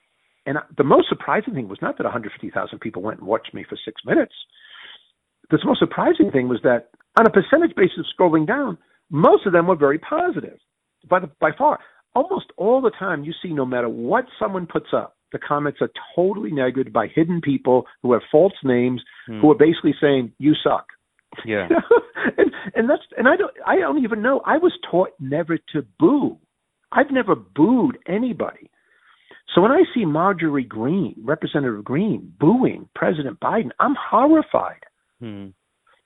[0.47, 3.77] And the most surprising thing was not that 150,000 people went and watched me for
[3.85, 4.33] six minutes.
[5.51, 8.79] The most surprising thing was that on a percentage basis scrolling down,
[9.11, 10.59] most of them were very positive.
[11.09, 11.81] By, the, by far,
[12.15, 15.91] almost all the time you see no matter what someone puts up, the comments are
[16.15, 20.87] totally negated by hidden people who have false names who are basically saying you suck.
[21.45, 21.69] Yeah.
[22.39, 24.41] and and that's and I don't I don't even know.
[24.45, 26.39] I was taught never to boo.
[26.93, 28.71] I've never booed anybody.
[29.55, 34.85] So when I see Marjorie Greene, Representative Greene, booing President Biden, I'm horrified.
[35.21, 35.49] Hmm.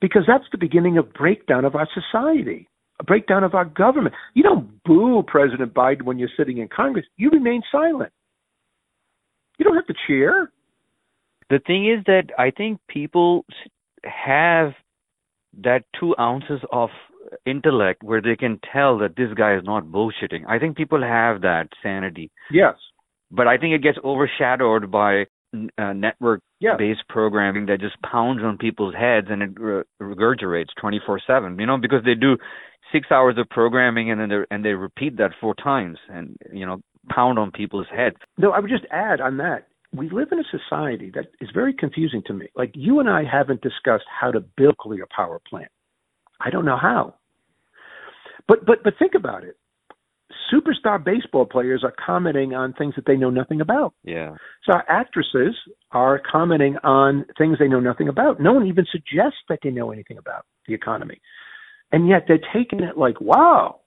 [0.01, 2.67] Because that's the beginning of breakdown of our society,
[2.99, 4.15] a breakdown of our government.
[4.33, 7.05] You don't boo President Biden when you're sitting in Congress.
[7.17, 8.11] You remain silent.
[9.57, 10.51] You don't have to cheer.
[11.49, 13.45] The thing is that I think people
[14.03, 14.73] have
[15.63, 16.89] that two ounces of
[17.45, 20.45] intellect where they can tell that this guy is not bullshitting.
[20.47, 22.31] I think people have that sanity.
[22.51, 22.75] Yes.
[23.31, 25.25] But I think it gets overshadowed by
[25.77, 26.93] uh, network based yeah.
[27.09, 32.03] programming that just pounds on people's heads and it re- regurgitates 24/7 you know because
[32.03, 32.37] they do
[32.91, 36.65] 6 hours of programming and then they and they repeat that four times and you
[36.65, 38.17] know pound on people's heads.
[38.37, 39.67] No, I would just add on that.
[39.93, 42.47] We live in a society that is very confusing to me.
[42.55, 45.71] Like you and I haven't discussed how to build a nuclear power plant.
[46.41, 47.15] I don't know how.
[48.47, 49.57] But but but think about it.
[50.53, 53.93] Superstar baseball players are commenting on things that they know nothing about.
[54.03, 54.35] Yeah.
[54.69, 55.55] So actresses
[55.91, 58.39] are commenting on things they know nothing about.
[58.39, 61.21] No one even suggests that they know anything about the economy.
[61.91, 63.79] And yet they're taking it like, wow,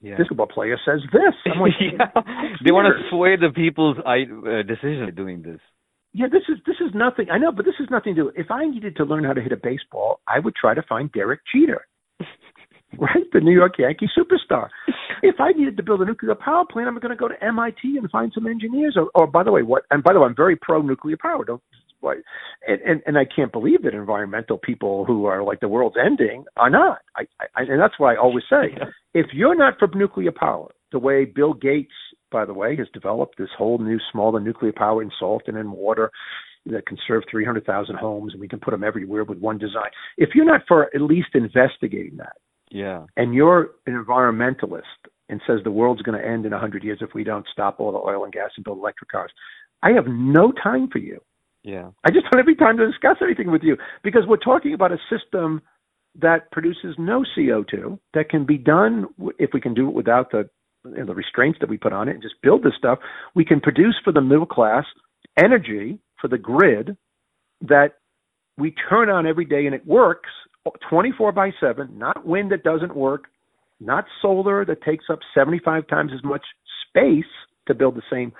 [0.00, 0.16] yeah.
[0.16, 1.34] basketball player says this.
[1.46, 2.22] I'm like, yeah.
[2.64, 5.60] they want to sway the people's uh, decision doing this.
[6.12, 7.26] Yeah, this is this is nothing.
[7.30, 8.22] I know, but this is nothing to.
[8.24, 8.32] Do.
[8.34, 11.10] If I needed to learn how to hit a baseball, I would try to find
[11.12, 11.86] Derek Jeter,
[12.98, 13.24] right?
[13.32, 14.68] The New York Yankee superstar.
[15.22, 17.96] If I needed to build a nuclear power plant, I'm going to go to MIT
[17.96, 18.96] and find some engineers.
[18.96, 19.84] Or, or by the way, what?
[19.90, 21.44] And by the way, I'm very pro nuclear power.
[21.44, 21.62] Don't
[22.00, 22.16] why
[22.66, 26.44] and, and and I can't believe that environmental people who are like the world's ending
[26.56, 26.98] are not.
[27.16, 27.22] I,
[27.56, 28.76] I and that's why I always say,
[29.14, 31.92] if you're not for nuclear power, the way Bill Gates,
[32.30, 35.72] by the way, has developed this whole new smaller nuclear power in salt and in
[35.72, 36.10] water
[36.66, 39.90] that can serve 300,000 homes, and we can put them everywhere with one design.
[40.18, 42.36] If you're not for at least investigating that,
[42.70, 44.82] yeah, and you're an environmentalist
[45.28, 47.92] and says the world's going to end in 100 years if we don't stop all
[47.92, 49.30] the oil and gas and build electric cars,
[49.82, 51.20] I have no time for you.
[51.62, 51.90] Yeah.
[52.04, 54.92] I just don't have any time to discuss anything with you because we're talking about
[54.92, 55.60] a system
[56.20, 59.06] that produces no CO2 that can be done
[59.38, 60.48] if we can do it without the
[60.82, 63.00] the restraints that we put on it and just build this stuff.
[63.34, 64.84] We can produce for the middle class
[65.36, 66.96] energy for the grid
[67.60, 67.98] that
[68.56, 70.30] we turn on every day and it works
[70.88, 73.24] 24 by 7, not wind that doesn't work,
[73.78, 76.42] not solar that takes up 75 times as much
[76.88, 77.24] space
[77.66, 78.32] to build the same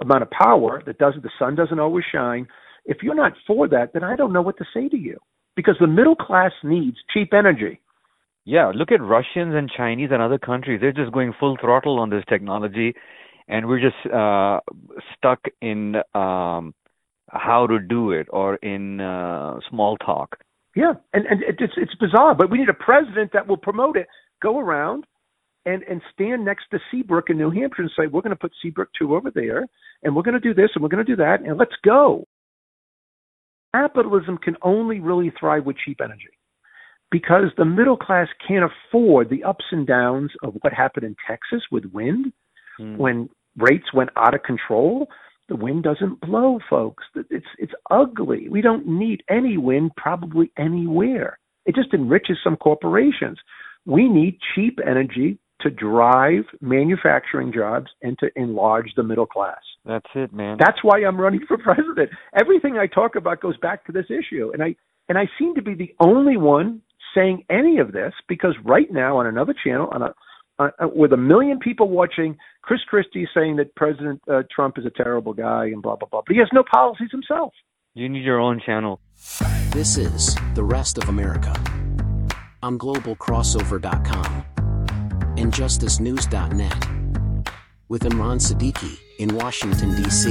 [0.00, 2.46] amount of power that doesn't the sun doesn't always shine.
[2.84, 5.18] If you're not for that then i don't know what to say to you.
[5.54, 7.80] Because the middle class needs cheap energy.
[8.44, 10.80] Yeah look at russians and chinese and other countries.
[10.80, 12.94] They're just going full throttle on this technology.
[13.48, 14.60] And we're just uh
[15.16, 16.74] stuck in um
[17.30, 20.38] how to do it or in uh small talk.
[20.74, 24.08] Yeah and and it's it's bizarre but we need a president that will promote it.
[24.42, 25.04] Go around
[25.64, 28.52] and and stand next to Seabrook in New Hampshire and say, we're going to put
[28.62, 29.66] Seabrook two over there,
[30.02, 32.26] and we're going to do this, and we're going to do that, and let's go.
[33.74, 36.28] Capitalism can only really thrive with cheap energy
[37.10, 41.62] because the middle class can't afford the ups and downs of what happened in Texas
[41.70, 42.32] with wind
[42.80, 42.96] mm.
[42.96, 45.08] when rates went out of control.
[45.48, 47.04] The wind doesn't blow, folks.
[47.30, 48.48] It's it's ugly.
[48.48, 51.38] We don't need any wind probably anywhere.
[51.66, 53.38] It just enriches some corporations.
[53.84, 59.60] We need cheap energy to drive manufacturing jobs and to enlarge the middle class.
[59.84, 60.56] That's it, man.
[60.58, 62.10] That's why I'm running for president.
[62.38, 64.76] Everything I talk about goes back to this issue, and I
[65.08, 66.82] and I seem to be the only one
[67.14, 70.14] saying any of this because right now on another channel on a
[70.58, 74.90] uh, with a million people watching, Chris Christie saying that President uh, Trump is a
[74.90, 77.52] terrible guy and blah blah blah, but he has no policies himself.
[77.94, 79.00] You need your own channel.
[79.70, 81.52] This is the rest of America
[82.62, 84.44] on globalcrossover.com
[85.42, 86.86] and justicenews.net
[87.88, 90.30] with Imran Siddiqui in Washington, D.C.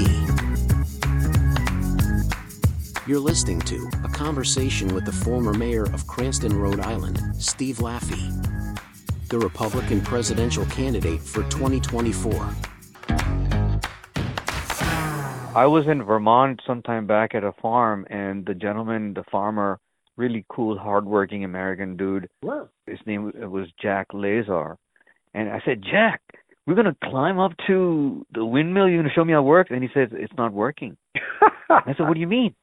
[3.06, 8.24] You're listening to a conversation with the former mayor of Cranston, Rhode Island, Steve Laffey,
[9.28, 12.32] the Republican presidential candidate for 2024.
[15.54, 19.78] I was in Vermont sometime back at a farm, and the gentleman, the farmer,
[20.16, 22.30] really cool, hardworking American dude.
[22.42, 22.70] Wow.
[22.88, 24.78] His name was Jack Lazar
[25.34, 26.22] and I said, Jack,
[26.66, 28.88] we're gonna climb up to the windmill.
[28.88, 29.72] You're gonna show me how it works?
[29.72, 30.98] And he says, It's not working.
[31.70, 32.56] I said, What do you mean?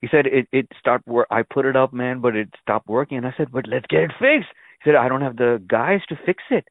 [0.00, 1.26] He said, It it stopped work.
[1.30, 3.18] I put it up, man, but it stopped working.
[3.18, 4.48] And I said, But let's get it fixed.
[4.82, 6.64] He said, I don't have the guys to fix it.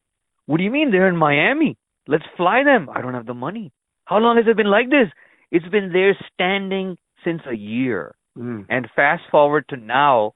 [0.45, 0.91] What do you mean?
[0.91, 1.77] They're in Miami.
[2.07, 2.89] Let's fly them.
[2.93, 3.71] I don't have the money.
[4.05, 5.07] How long has it been like this?
[5.51, 8.15] It's been there standing since a year.
[8.37, 8.65] Mm.
[8.69, 10.33] And fast forward to now,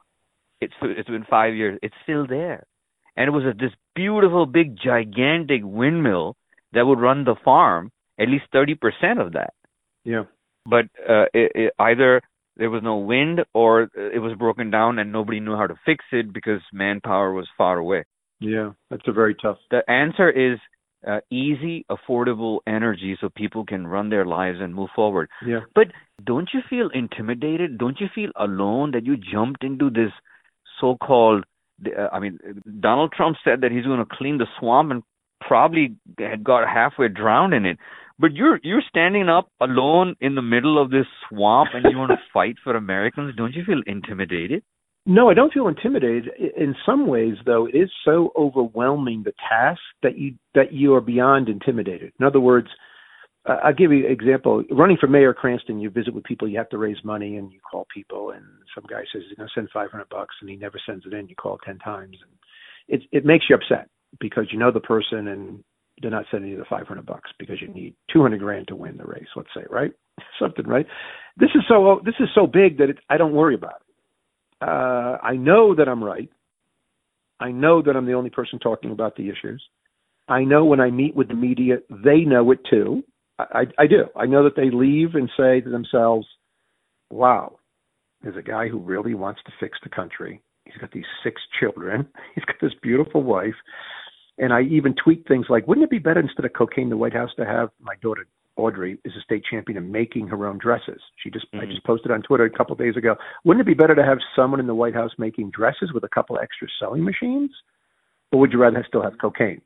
[0.62, 1.80] it's it's been five years.
[1.82, 2.66] It's still there
[3.18, 6.38] and it was a, this beautiful, big, gigantic windmill
[6.72, 7.92] that would run the farm.
[8.20, 9.54] At least thirty percent of that.
[10.04, 10.24] Yeah.
[10.66, 12.22] But uh, it, it, either
[12.56, 16.04] there was no wind, or it was broken down, and nobody knew how to fix
[16.12, 18.06] it because manpower was far away.
[18.40, 19.58] Yeah, that's a very tough.
[19.70, 20.58] The answer is
[21.08, 25.30] uh, easy, affordable energy, so people can run their lives and move forward.
[25.46, 25.62] Yeah.
[25.76, 25.88] But
[26.26, 27.78] don't you feel intimidated?
[27.78, 30.12] Don't you feel alone that you jumped into this
[30.82, 31.46] so-called
[31.86, 32.40] uh, I mean,
[32.80, 35.04] Donald Trump said that he's going to clean the swamp and
[35.42, 37.78] probably had got halfway drowned in it.
[38.20, 42.12] But you're you're standing up alone in the middle of this swamp and you want
[42.12, 43.36] to fight for Americans.
[43.36, 44.64] Don't you feel intimidated?
[45.06, 46.30] No, I don't feel intimidated.
[46.58, 51.02] In some ways, though, it is so overwhelming the task that you that you are
[51.02, 52.12] beyond intimidated.
[52.20, 52.68] In other words,
[53.48, 54.64] I'll give you an example.
[54.72, 57.60] Running for mayor Cranston, you visit with people, you have to raise money, and you
[57.60, 58.44] call people, and
[58.76, 61.28] some guy says he's going to send 500 bucks, and he never sends it in.
[61.28, 62.32] You call 10 times, and
[62.88, 65.64] it it makes you upset because you know the person, and
[66.02, 69.06] they're not sending you the 500 bucks because you need 200 grand to win the
[69.06, 69.28] race.
[69.36, 69.92] Let's say, right?
[70.40, 70.86] Something, right?
[71.38, 74.68] This is so this is so big that it, I don't worry about it.
[74.68, 76.30] Uh, I know that I'm right.
[77.40, 79.64] I know that I'm the only person talking about the issues.
[80.28, 83.04] I know when I meet with the media, they know it too
[83.40, 84.06] I, I do.
[84.16, 86.28] I know that they leave and say to themselves,
[87.10, 87.58] wow,
[88.22, 90.42] there's a guy who really wants to fix the country.
[90.66, 92.08] He's got these six children.
[92.36, 93.56] He's got this beautiful wife.
[94.40, 97.14] And I even tweet things like, wouldn't it be better instead of cocaine, the White
[97.14, 101.00] House to have my daughter Audrey is a state champion in making her own dresses.
[101.24, 101.64] She just mm-hmm.
[101.64, 103.16] I just posted on Twitter a couple of days ago.
[103.46, 106.10] Wouldn't it be better to have someone in the White House making dresses with a
[106.10, 107.52] couple extra sewing machines,
[108.32, 109.62] or would you rather still have cocaine?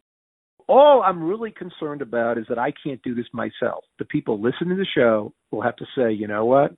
[0.72, 3.84] All I'm really concerned about is that I can't do this myself.
[4.00, 6.72] The people listening to the show will have to say, you know what,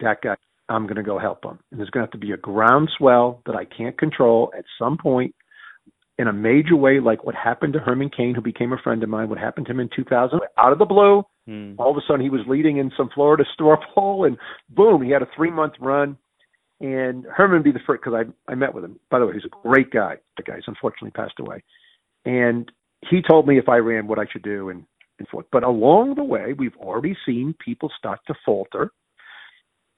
[0.00, 0.36] that guy,
[0.70, 1.58] I'm going to go help him.
[1.70, 4.96] And there's going to have to be a groundswell that I can't control at some
[4.96, 5.34] point
[6.18, 9.10] in a major way, like what happened to Herman Cain, who became a friend of
[9.10, 11.24] mine, what happened to him in 2000, out of the blue.
[11.46, 11.74] Hmm.
[11.76, 14.38] All of a sudden, he was leading in some Florida straw poll, and
[14.70, 16.16] boom, he had a three month run.
[16.80, 18.98] And Herman be the first because I I met with him.
[19.10, 20.16] By the way, he's a great guy.
[20.38, 21.62] The guy's unfortunately passed away,
[22.24, 22.70] and
[23.10, 24.84] he told me if I ran what I should do and
[25.18, 25.46] and forth.
[25.52, 28.90] But along the way, we've already seen people start to falter.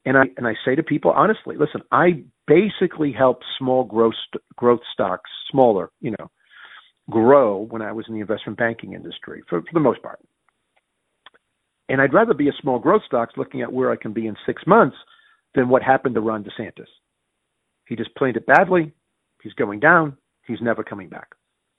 [0.05, 4.15] And I and I say to people honestly, listen, I basically helped small growth
[4.57, 6.31] growth stocks, smaller, you know,
[7.11, 10.21] grow when I was in the investment banking industry for, for the most part.
[11.89, 14.37] And I'd rather be a small growth stocks looking at where I can be in
[14.45, 14.97] six months
[15.55, 16.89] than what happened to Ron DeSantis.
[17.87, 18.93] He just played it badly.
[19.43, 20.17] He's going down.
[20.47, 21.29] He's never coming back.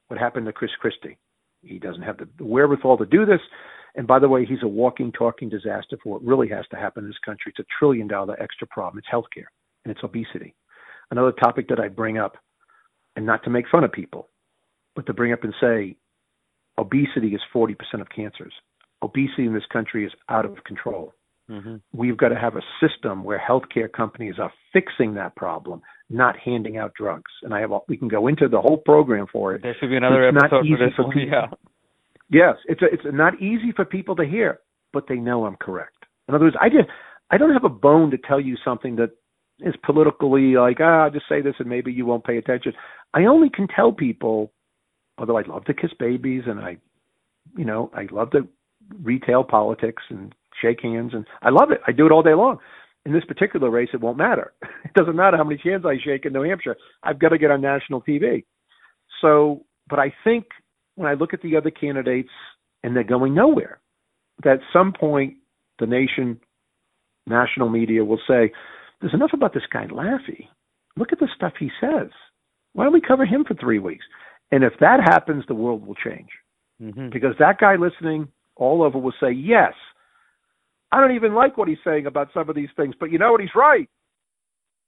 [0.07, 1.17] What happened to Chris Christie?
[1.61, 3.41] He doesn't have the wherewithal to do this.
[3.95, 7.03] And by the way, he's a walking, talking disaster for what really has to happen
[7.03, 7.51] in this country.
[7.51, 8.99] It's a trillion dollar extra problem.
[8.99, 9.47] It's healthcare
[9.83, 10.55] and it's obesity.
[11.09, 12.37] Another topic that I bring up,
[13.15, 14.29] and not to make fun of people,
[14.95, 15.95] but to bring up and say
[16.77, 18.53] obesity is 40% of cancers.
[19.01, 21.13] Obesity in this country is out of control.
[21.49, 21.77] Mm-hmm.
[21.93, 26.77] We've got to have a system where healthcare companies are fixing that problem, not handing
[26.77, 27.31] out drugs.
[27.43, 29.61] And I have a, we can go into the whole program for it.
[29.61, 31.47] There should be another it's episode for this for People, yeah.
[32.29, 34.59] Yes, it's a, it's not easy for people to hear,
[34.93, 36.05] but they know I'm correct.
[36.27, 36.89] In other words, I just
[37.31, 39.11] I don't have a bone to tell you something that
[39.59, 42.73] is politically like, ah, I'll just say this and maybe you won't pay attention.
[43.13, 44.51] I only can tell people,
[45.17, 46.77] although I love to kiss babies and I,
[47.57, 48.47] you know, I love to
[49.01, 51.81] retail politics and shake hands and I love it.
[51.87, 52.59] I do it all day long.
[53.07, 54.51] In this particular race, it won't matter.
[54.83, 56.75] It doesn't matter how many hands I shake in New Hampshire.
[57.03, 58.45] I've got to get on national TV.
[59.21, 60.45] So, but I think
[60.95, 62.31] when I look at the other candidates
[62.83, 63.79] and they're going nowhere,
[64.43, 65.35] that at some point
[65.79, 66.39] the nation,
[67.27, 68.51] national media will say,
[68.99, 70.47] there's enough about this guy Laffey.
[70.95, 72.09] Look at the stuff he says.
[72.73, 74.05] Why don't we cover him for three weeks?
[74.51, 76.29] And if that happens, the world will change.
[76.81, 77.09] Mm-hmm.
[77.09, 79.73] Because that guy listening all over will say, yes,
[80.91, 83.31] I don't even like what he's saying about some of these things, but you know
[83.31, 83.41] what?
[83.41, 83.89] He's right.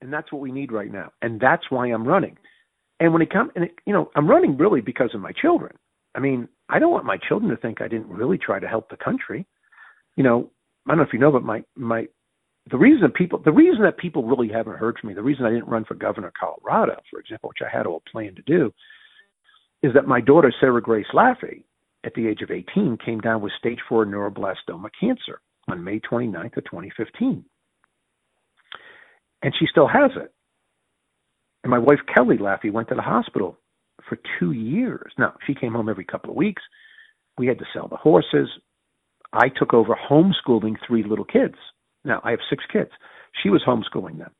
[0.01, 1.11] And that's what we need right now.
[1.21, 2.37] And that's why I'm running.
[2.99, 5.75] And when it comes, and it, you know, I'm running really because of my children.
[6.15, 8.89] I mean, I don't want my children to think I didn't really try to help
[8.89, 9.45] the country.
[10.15, 10.49] You know,
[10.85, 12.07] I don't know if you know, but my my
[12.71, 15.45] the reason that people the reason that people really haven't heard from me, the reason
[15.45, 18.41] I didn't run for governor of Colorado, for example, which I had all planned to
[18.43, 18.73] do,
[19.83, 21.63] is that my daughter Sarah Grace Laffey,
[22.05, 26.57] at the age of 18, came down with stage four neuroblastoma cancer on May 29th
[26.57, 27.45] of 2015,
[29.41, 30.33] and she still has it.
[31.63, 33.57] And my wife Kelly Laffey went to the hospital
[34.07, 35.11] for two years.
[35.17, 36.61] Now she came home every couple of weeks.
[37.37, 38.49] We had to sell the horses.
[39.33, 41.55] I took over homeschooling three little kids
[42.05, 42.91] now, I have six kids.
[43.43, 44.31] She was homeschooling them.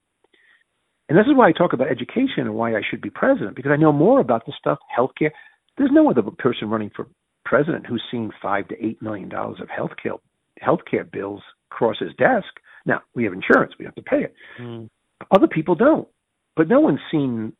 [1.07, 3.71] And this is why I talk about education and why I should be president, because
[3.71, 5.31] I know more about this stuff, healthcare.
[5.77, 7.07] There's no other person running for
[7.45, 10.19] president who's seen five to eight million dollars of healthcare
[10.65, 12.47] healthcare bills cross his desk.
[12.85, 14.33] Now, we have insurance, we have to pay it.
[14.59, 14.89] Mm.
[15.31, 16.07] Other people don't.
[16.55, 17.53] But no one's seen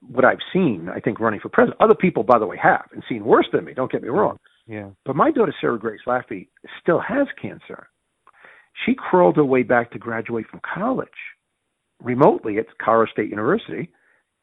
[0.00, 1.80] what I've seen, I think, running for president.
[1.80, 4.38] Other people, by the way, have and seen worse than me, don't get me wrong.
[4.66, 4.90] Yeah.
[5.04, 6.48] But my daughter Sarah Grace Laffey
[6.80, 7.88] still has cancer.
[8.86, 11.08] She crawled her way back to graduate from college
[12.02, 13.90] remotely at Colorado State University,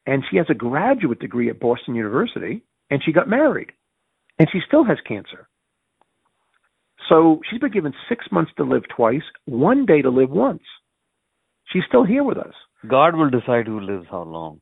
[0.06, 3.72] and she has a graduate degree at Boston University, and she got married,
[4.38, 5.47] and she still has cancer.
[7.08, 10.62] So she's been given six months to live twice, one day to live once.
[11.72, 12.54] She's still here with us.
[12.86, 14.60] God will decide who lives how long.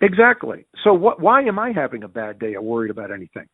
[0.00, 0.66] Exactly.
[0.84, 1.20] So what?
[1.20, 3.46] Why am I having a bad day or worried about anything?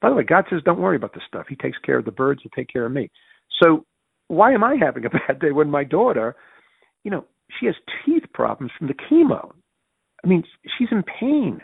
[0.00, 1.46] By the way, God says don't worry about this stuff.
[1.48, 2.40] He takes care of the birds.
[2.42, 3.10] He'll take care of me.
[3.60, 3.84] So
[4.28, 6.36] why am I having a bad day when my daughter,
[7.02, 7.24] you know,
[7.58, 9.50] she has teeth problems from the chemo?
[10.24, 10.44] I mean,
[10.78, 11.60] she's in pain.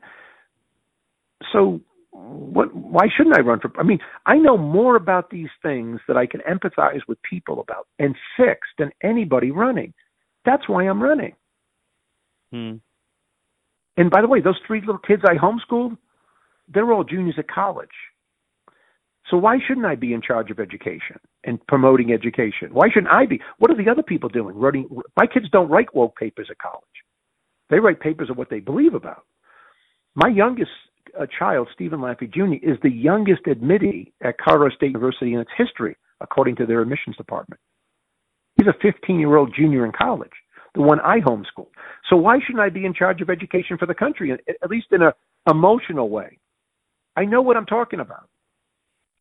[1.53, 1.81] So
[2.17, 6.17] what why shouldn't I run for I mean, I know more about these things that
[6.17, 9.93] I can empathize with people about and fix than anybody running.
[10.45, 11.35] That's why I'm running.
[12.53, 12.77] Hmm.
[13.97, 15.97] And by the way, those three little kids I homeschooled,
[16.73, 17.89] they're all juniors at college.
[19.31, 22.69] So why shouldn't I be in charge of education and promoting education?
[22.73, 23.41] Why shouldn't I be?
[23.59, 24.55] What are the other people doing?
[24.57, 26.85] Writing, my kids don't write woke papers at college.
[27.69, 29.25] They write papers of what they believe about.
[30.15, 30.71] My youngest
[31.19, 35.51] uh, child, Stephen Laffey Jr., is the youngest admittee at Colorado State University in its
[35.57, 37.61] history, according to their admissions department.
[38.57, 40.33] He's a 15 year old junior in college,
[40.75, 41.69] the one I homeschooled.
[42.09, 45.03] So why shouldn't I be in charge of education for the country, at least in
[45.03, 45.15] a
[45.49, 46.39] emotional way?
[47.17, 48.29] I know what I'm talking about.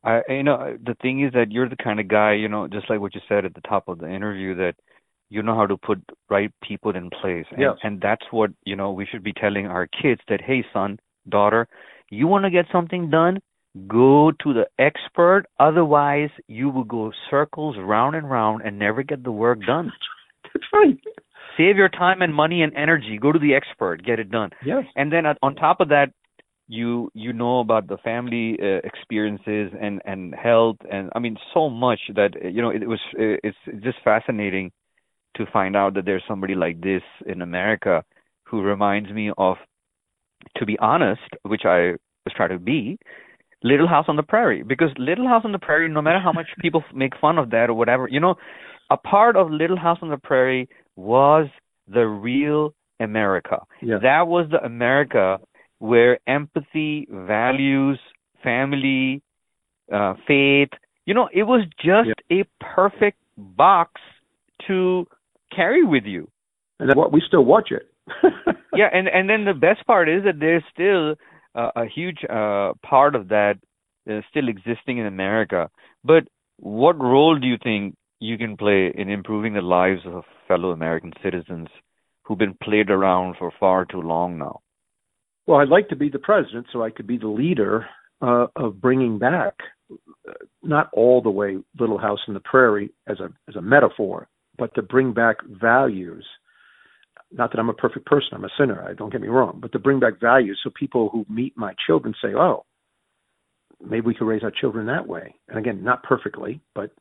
[0.04, 2.90] I, you know, the thing is that you're the kind of guy, you know, just
[2.90, 4.76] like what you said at the top of the interview, that
[5.30, 7.46] you know how to put right people in place.
[7.50, 7.74] And, yes.
[7.82, 11.00] and that's what, you know, we should be telling our kids that, hey, son,
[11.30, 11.68] daughter,
[12.10, 13.40] you want to get something done?
[13.88, 15.46] Go to the expert.
[15.60, 19.92] Otherwise, you will go circles round and round and never get the work done.
[20.44, 20.98] That's right.
[21.58, 23.18] Save your time and money and energy.
[23.22, 24.04] Go to the expert.
[24.06, 24.52] Get it done.
[24.66, 24.86] Yes.
[24.96, 26.12] And then on top of that,
[26.68, 31.70] you you know about the family uh, experiences and and health and I mean so
[31.70, 34.72] much that you know it, it was it's just fascinating
[35.36, 38.04] to find out that there's somebody like this in America
[38.46, 39.58] who reminds me of,
[40.58, 41.94] to be honest, which I
[42.26, 42.98] was trying to be,
[43.64, 44.64] Little House on the Prairie.
[44.64, 47.70] Because Little House on the Prairie, no matter how much people make fun of that
[47.70, 48.36] or whatever, you know,
[48.90, 51.48] a part of Little House on the Prairie was
[51.88, 53.64] the real America.
[53.82, 53.98] Yeah.
[54.02, 55.40] That was the America
[55.80, 58.00] where empathy, values,
[58.44, 59.22] family,
[59.92, 60.70] uh, faith,
[61.06, 62.42] you know, it was just yeah.
[62.42, 64.02] a perfect box
[64.68, 65.06] to
[65.56, 66.28] carry with you.
[66.80, 67.84] And what we still watch it.
[68.76, 71.16] yeah, and and then the best part is that there's still
[71.56, 73.56] uh, a huge uh, part of that
[74.10, 75.70] uh, still existing in America.
[76.04, 76.24] But
[76.58, 81.14] what role do you think you can play in improving the lives of fellow American
[81.24, 81.68] citizens
[82.24, 84.62] who've been played around for far too long now?
[85.48, 87.86] Well, I'd like to be the president so I could be the leader
[88.22, 89.54] uh, of bringing back,
[89.92, 90.34] uh,
[90.64, 94.28] not all the way Little House on the Prairie as a as a metaphor,
[94.58, 96.26] but to bring back values.
[97.32, 99.72] Not that I'm a perfect person, I'm a sinner, I don't get me wrong, but
[99.74, 102.66] to bring back values so people who meet my children say, oh,
[103.82, 105.36] maybe we could raise our children that way.
[105.50, 106.92] And again, not perfectly, but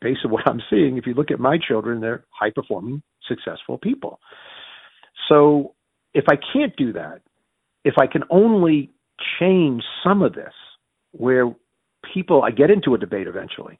[0.00, 3.78] based on what I'm seeing, if you look at my children, they're high performing, successful
[3.78, 4.18] people.
[5.28, 5.74] So
[6.14, 7.20] if I can't do that,
[7.84, 8.90] if I can only
[9.38, 10.52] change some of this,
[11.12, 11.54] where
[12.12, 13.78] people, I get into a debate eventually,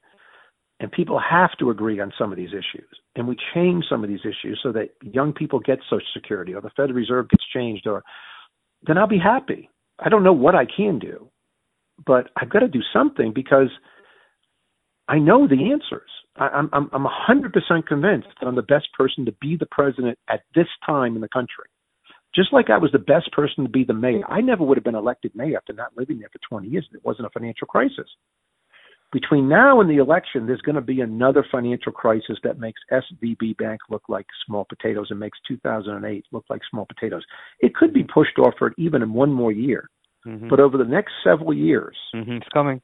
[0.83, 2.89] and people have to agree on some of these issues.
[3.15, 6.59] And we change some of these issues so that young people get Social Security or
[6.59, 8.03] the Federal Reserve gets changed, or
[8.85, 9.69] then I'll be happy.
[9.99, 11.29] I don't know what I can do,
[12.05, 13.69] but I've got to do something because
[15.07, 16.09] I know the answers.
[16.35, 20.19] I, I'm I'm I'm 100% convinced that I'm the best person to be the president
[20.29, 21.69] at this time in the country.
[22.35, 24.23] Just like I was the best person to be the mayor.
[24.27, 26.85] I never would have been elected mayor after not living there for 20 years.
[26.93, 28.09] It wasn't a financial crisis
[29.13, 33.55] between now and the election, there's going to be another financial crisis that makes SVB
[33.57, 37.23] Bank look like small potatoes and makes 2008 look like small potatoes.
[37.59, 39.87] It could be pushed off for even in one more year,
[40.25, 40.49] mm-hmm.
[40.49, 42.33] but over the next several years, mm-hmm.
[42.33, 42.81] it's coming.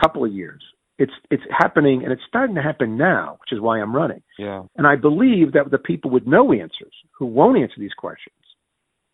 [0.00, 0.62] Couple of years,
[0.98, 4.22] it's it's happening, and it's starting to happen now, which is why I'm running.
[4.38, 4.62] Yeah.
[4.76, 8.34] And I believe that the people with no answers, who won't answer these questions,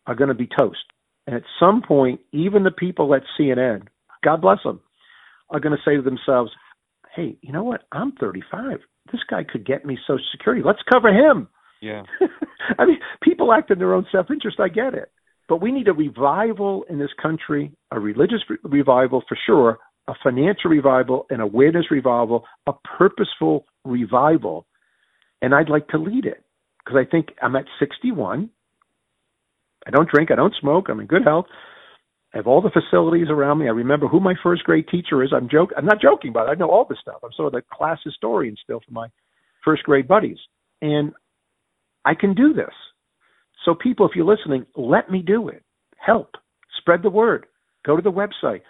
[0.06, 0.84] are going to be toast.
[1.26, 3.88] And at some point, even the people at CNN,
[4.24, 4.80] God bless them,
[5.50, 6.52] are going to say to themselves,
[7.14, 7.82] hey, you know what?
[7.92, 8.78] I'm 35.
[9.12, 10.62] This guy could get me Social Security.
[10.64, 11.48] Let's cover him.
[11.82, 12.02] Yeah.
[12.78, 14.60] I mean, people act in their own self interest.
[14.60, 15.10] I get it.
[15.48, 20.14] But we need a revival in this country, a religious re- revival for sure, a
[20.22, 24.66] financial revival, an awareness revival, a purposeful revival.
[25.42, 26.44] And I'd like to lead it
[26.84, 28.50] because I think I'm at 61.
[29.86, 31.46] I don't drink, I don't smoke, I'm in good health.
[32.32, 33.66] I have all the facilities around me.
[33.66, 35.32] I remember who my first grade teacher is.
[35.34, 35.70] I'm joke.
[35.76, 36.38] I'm not joking it.
[36.38, 37.20] I know all this stuff.
[37.24, 39.08] I'm sort of the class historian still for my
[39.64, 40.38] first grade buddies,
[40.80, 41.12] and
[42.04, 42.72] I can do this.
[43.64, 45.64] So, people, if you're listening, let me do it.
[45.96, 46.36] Help.
[46.78, 47.46] Spread the word.
[47.84, 48.62] Go to the website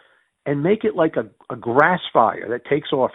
[0.46, 3.12] and make it like a, a grass fire that takes off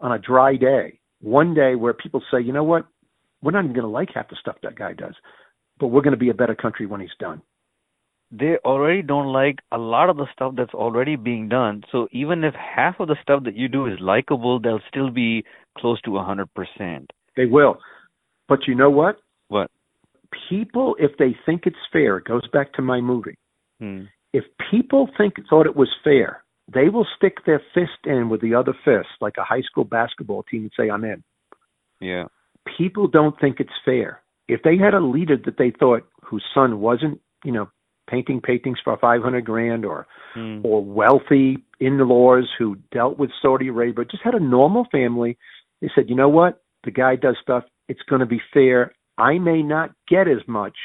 [0.00, 1.00] on a dry day.
[1.20, 2.86] One day where people say, you know what?
[3.42, 5.14] We're not even going to like half the stuff that guy does,
[5.78, 7.42] but we're going to be a better country when he's done
[8.32, 11.82] they already don't like a lot of the stuff that's already being done.
[11.92, 15.44] So even if half of the stuff that you do is likable, they'll still be
[15.76, 17.10] close to a hundred percent.
[17.36, 17.78] They will.
[18.48, 19.16] But you know what?
[19.48, 19.70] What?
[20.48, 23.36] People, if they think it's fair, it goes back to my movie.
[23.78, 24.04] Hmm.
[24.32, 28.54] If people think thought it was fair, they will stick their fist in with the
[28.54, 31.22] other fist, like a high school basketball team, and say, "I'm in."
[32.00, 32.24] Yeah.
[32.78, 34.22] People don't think it's fair.
[34.48, 37.68] If they had a leader that they thought whose son wasn't, you know,
[38.08, 40.64] painting paintings for 500 grand or Mm.
[40.64, 45.36] or wealthy in-laws who dealt with Saudi Arabia, just had a normal family.
[45.82, 46.62] They said, you know what?
[46.84, 47.64] The guy does stuff.
[47.88, 48.94] It's going to be fair.
[49.18, 50.76] I may not get as much.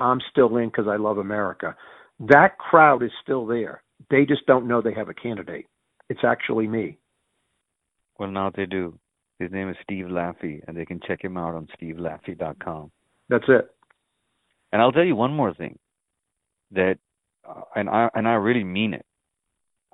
[0.00, 1.76] I'm still in because I love America.
[2.18, 3.82] That crowd is still there.
[4.10, 5.66] They just don't know they have a candidate.
[6.08, 6.98] It's actually me.
[8.18, 8.98] Well, now they do.
[9.38, 12.90] His name is Steve Laffey, and they can check him out on stevelaffey.com.
[13.28, 13.70] That's it.
[14.72, 15.78] And I'll tell you one more thing
[16.72, 16.98] that,
[17.48, 19.04] uh, and I and I really mean it.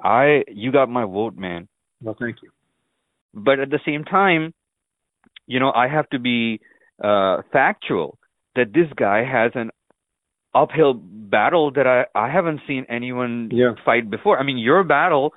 [0.02, 1.68] I you got my vote, man.
[2.02, 2.50] Well, thank you.
[3.34, 4.52] But at the same time,
[5.46, 6.60] you know, I have to be
[7.02, 8.18] uh, factual
[8.56, 9.70] that this guy has an
[10.54, 13.74] uphill battle that I I haven't seen anyone Yeah.
[13.84, 14.38] fight before.
[14.38, 15.32] I mean, your battle,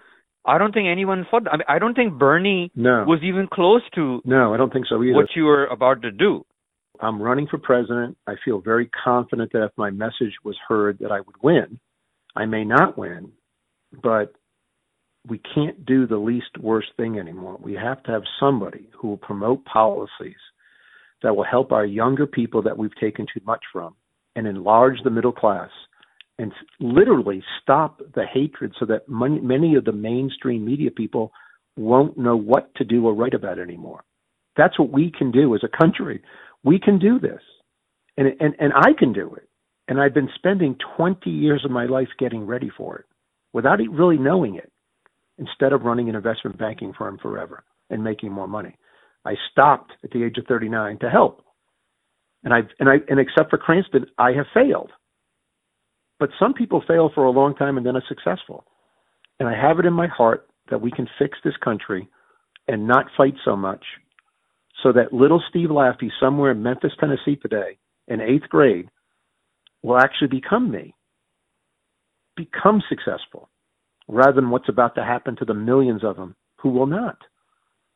[0.45, 1.47] I don't think anyone fought.
[1.47, 3.05] I mean, I don't think Bernie No.
[3.07, 5.13] was even close to No, I don't think so either.
[5.15, 6.45] what you were about to do.
[7.01, 8.17] I'm running for president.
[8.27, 11.79] I feel very confident that if my message was heard that I would win.
[12.35, 13.31] I may not win,
[14.03, 14.33] but
[15.27, 17.57] we can't do the least worst thing anymore.
[17.61, 20.35] We have to have somebody who will promote policies
[21.23, 23.95] that will help our younger people that we've taken too much from
[24.35, 25.69] and enlarge the middle class
[26.37, 31.31] and literally stop the hatred so that many, many of the mainstream media people
[31.77, 34.03] won't know what to do or write about anymore.
[34.57, 36.21] That's what we can do as a country.
[36.65, 37.41] We can do this.
[38.17, 39.47] And, and, and I can do it.
[39.87, 43.05] And I've been spending 20 years of my life getting ready for it
[43.53, 44.71] without really knowing it
[45.37, 48.75] instead of running an investment banking firm forever and making more money.
[49.25, 51.43] I stopped at the age of 39 to help.
[52.43, 54.91] And I and I and except for Cranston, I have failed.
[56.19, 58.65] But some people fail for a long time and then are successful.
[59.39, 62.07] And I have it in my heart that we can fix this country
[62.67, 63.83] and not fight so much
[64.83, 68.89] so that little Steve Laffey somewhere in Memphis, Tennessee today in eighth grade
[69.81, 70.95] will actually become me,
[72.35, 73.49] become successful,
[74.07, 77.17] rather than what's about to happen to the millions of them who will not.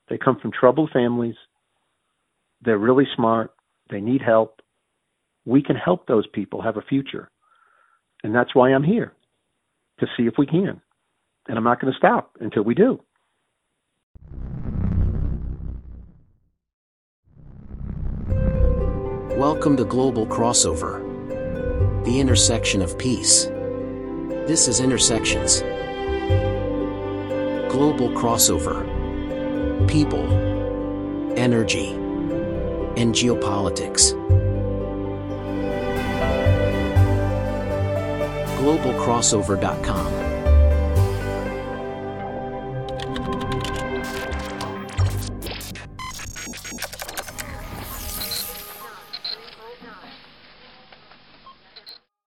[0.10, 1.36] They come from troubled families.
[2.62, 3.52] They're really smart.
[3.90, 4.62] They need help.
[5.46, 7.30] We can help those people have a future.
[8.24, 9.14] And that's why I'm here
[10.00, 10.82] to see if we can.
[11.48, 13.02] And I'm not going to stop until we do.
[19.40, 21.02] Welcome to Global Crossover,
[22.04, 23.46] the intersection of peace.
[23.46, 25.62] This is Intersections.
[27.72, 28.84] Global Crossover.
[29.88, 30.28] People,
[31.38, 31.92] energy,
[32.98, 34.12] and geopolitics.
[38.58, 40.29] GlobalCrossover.com.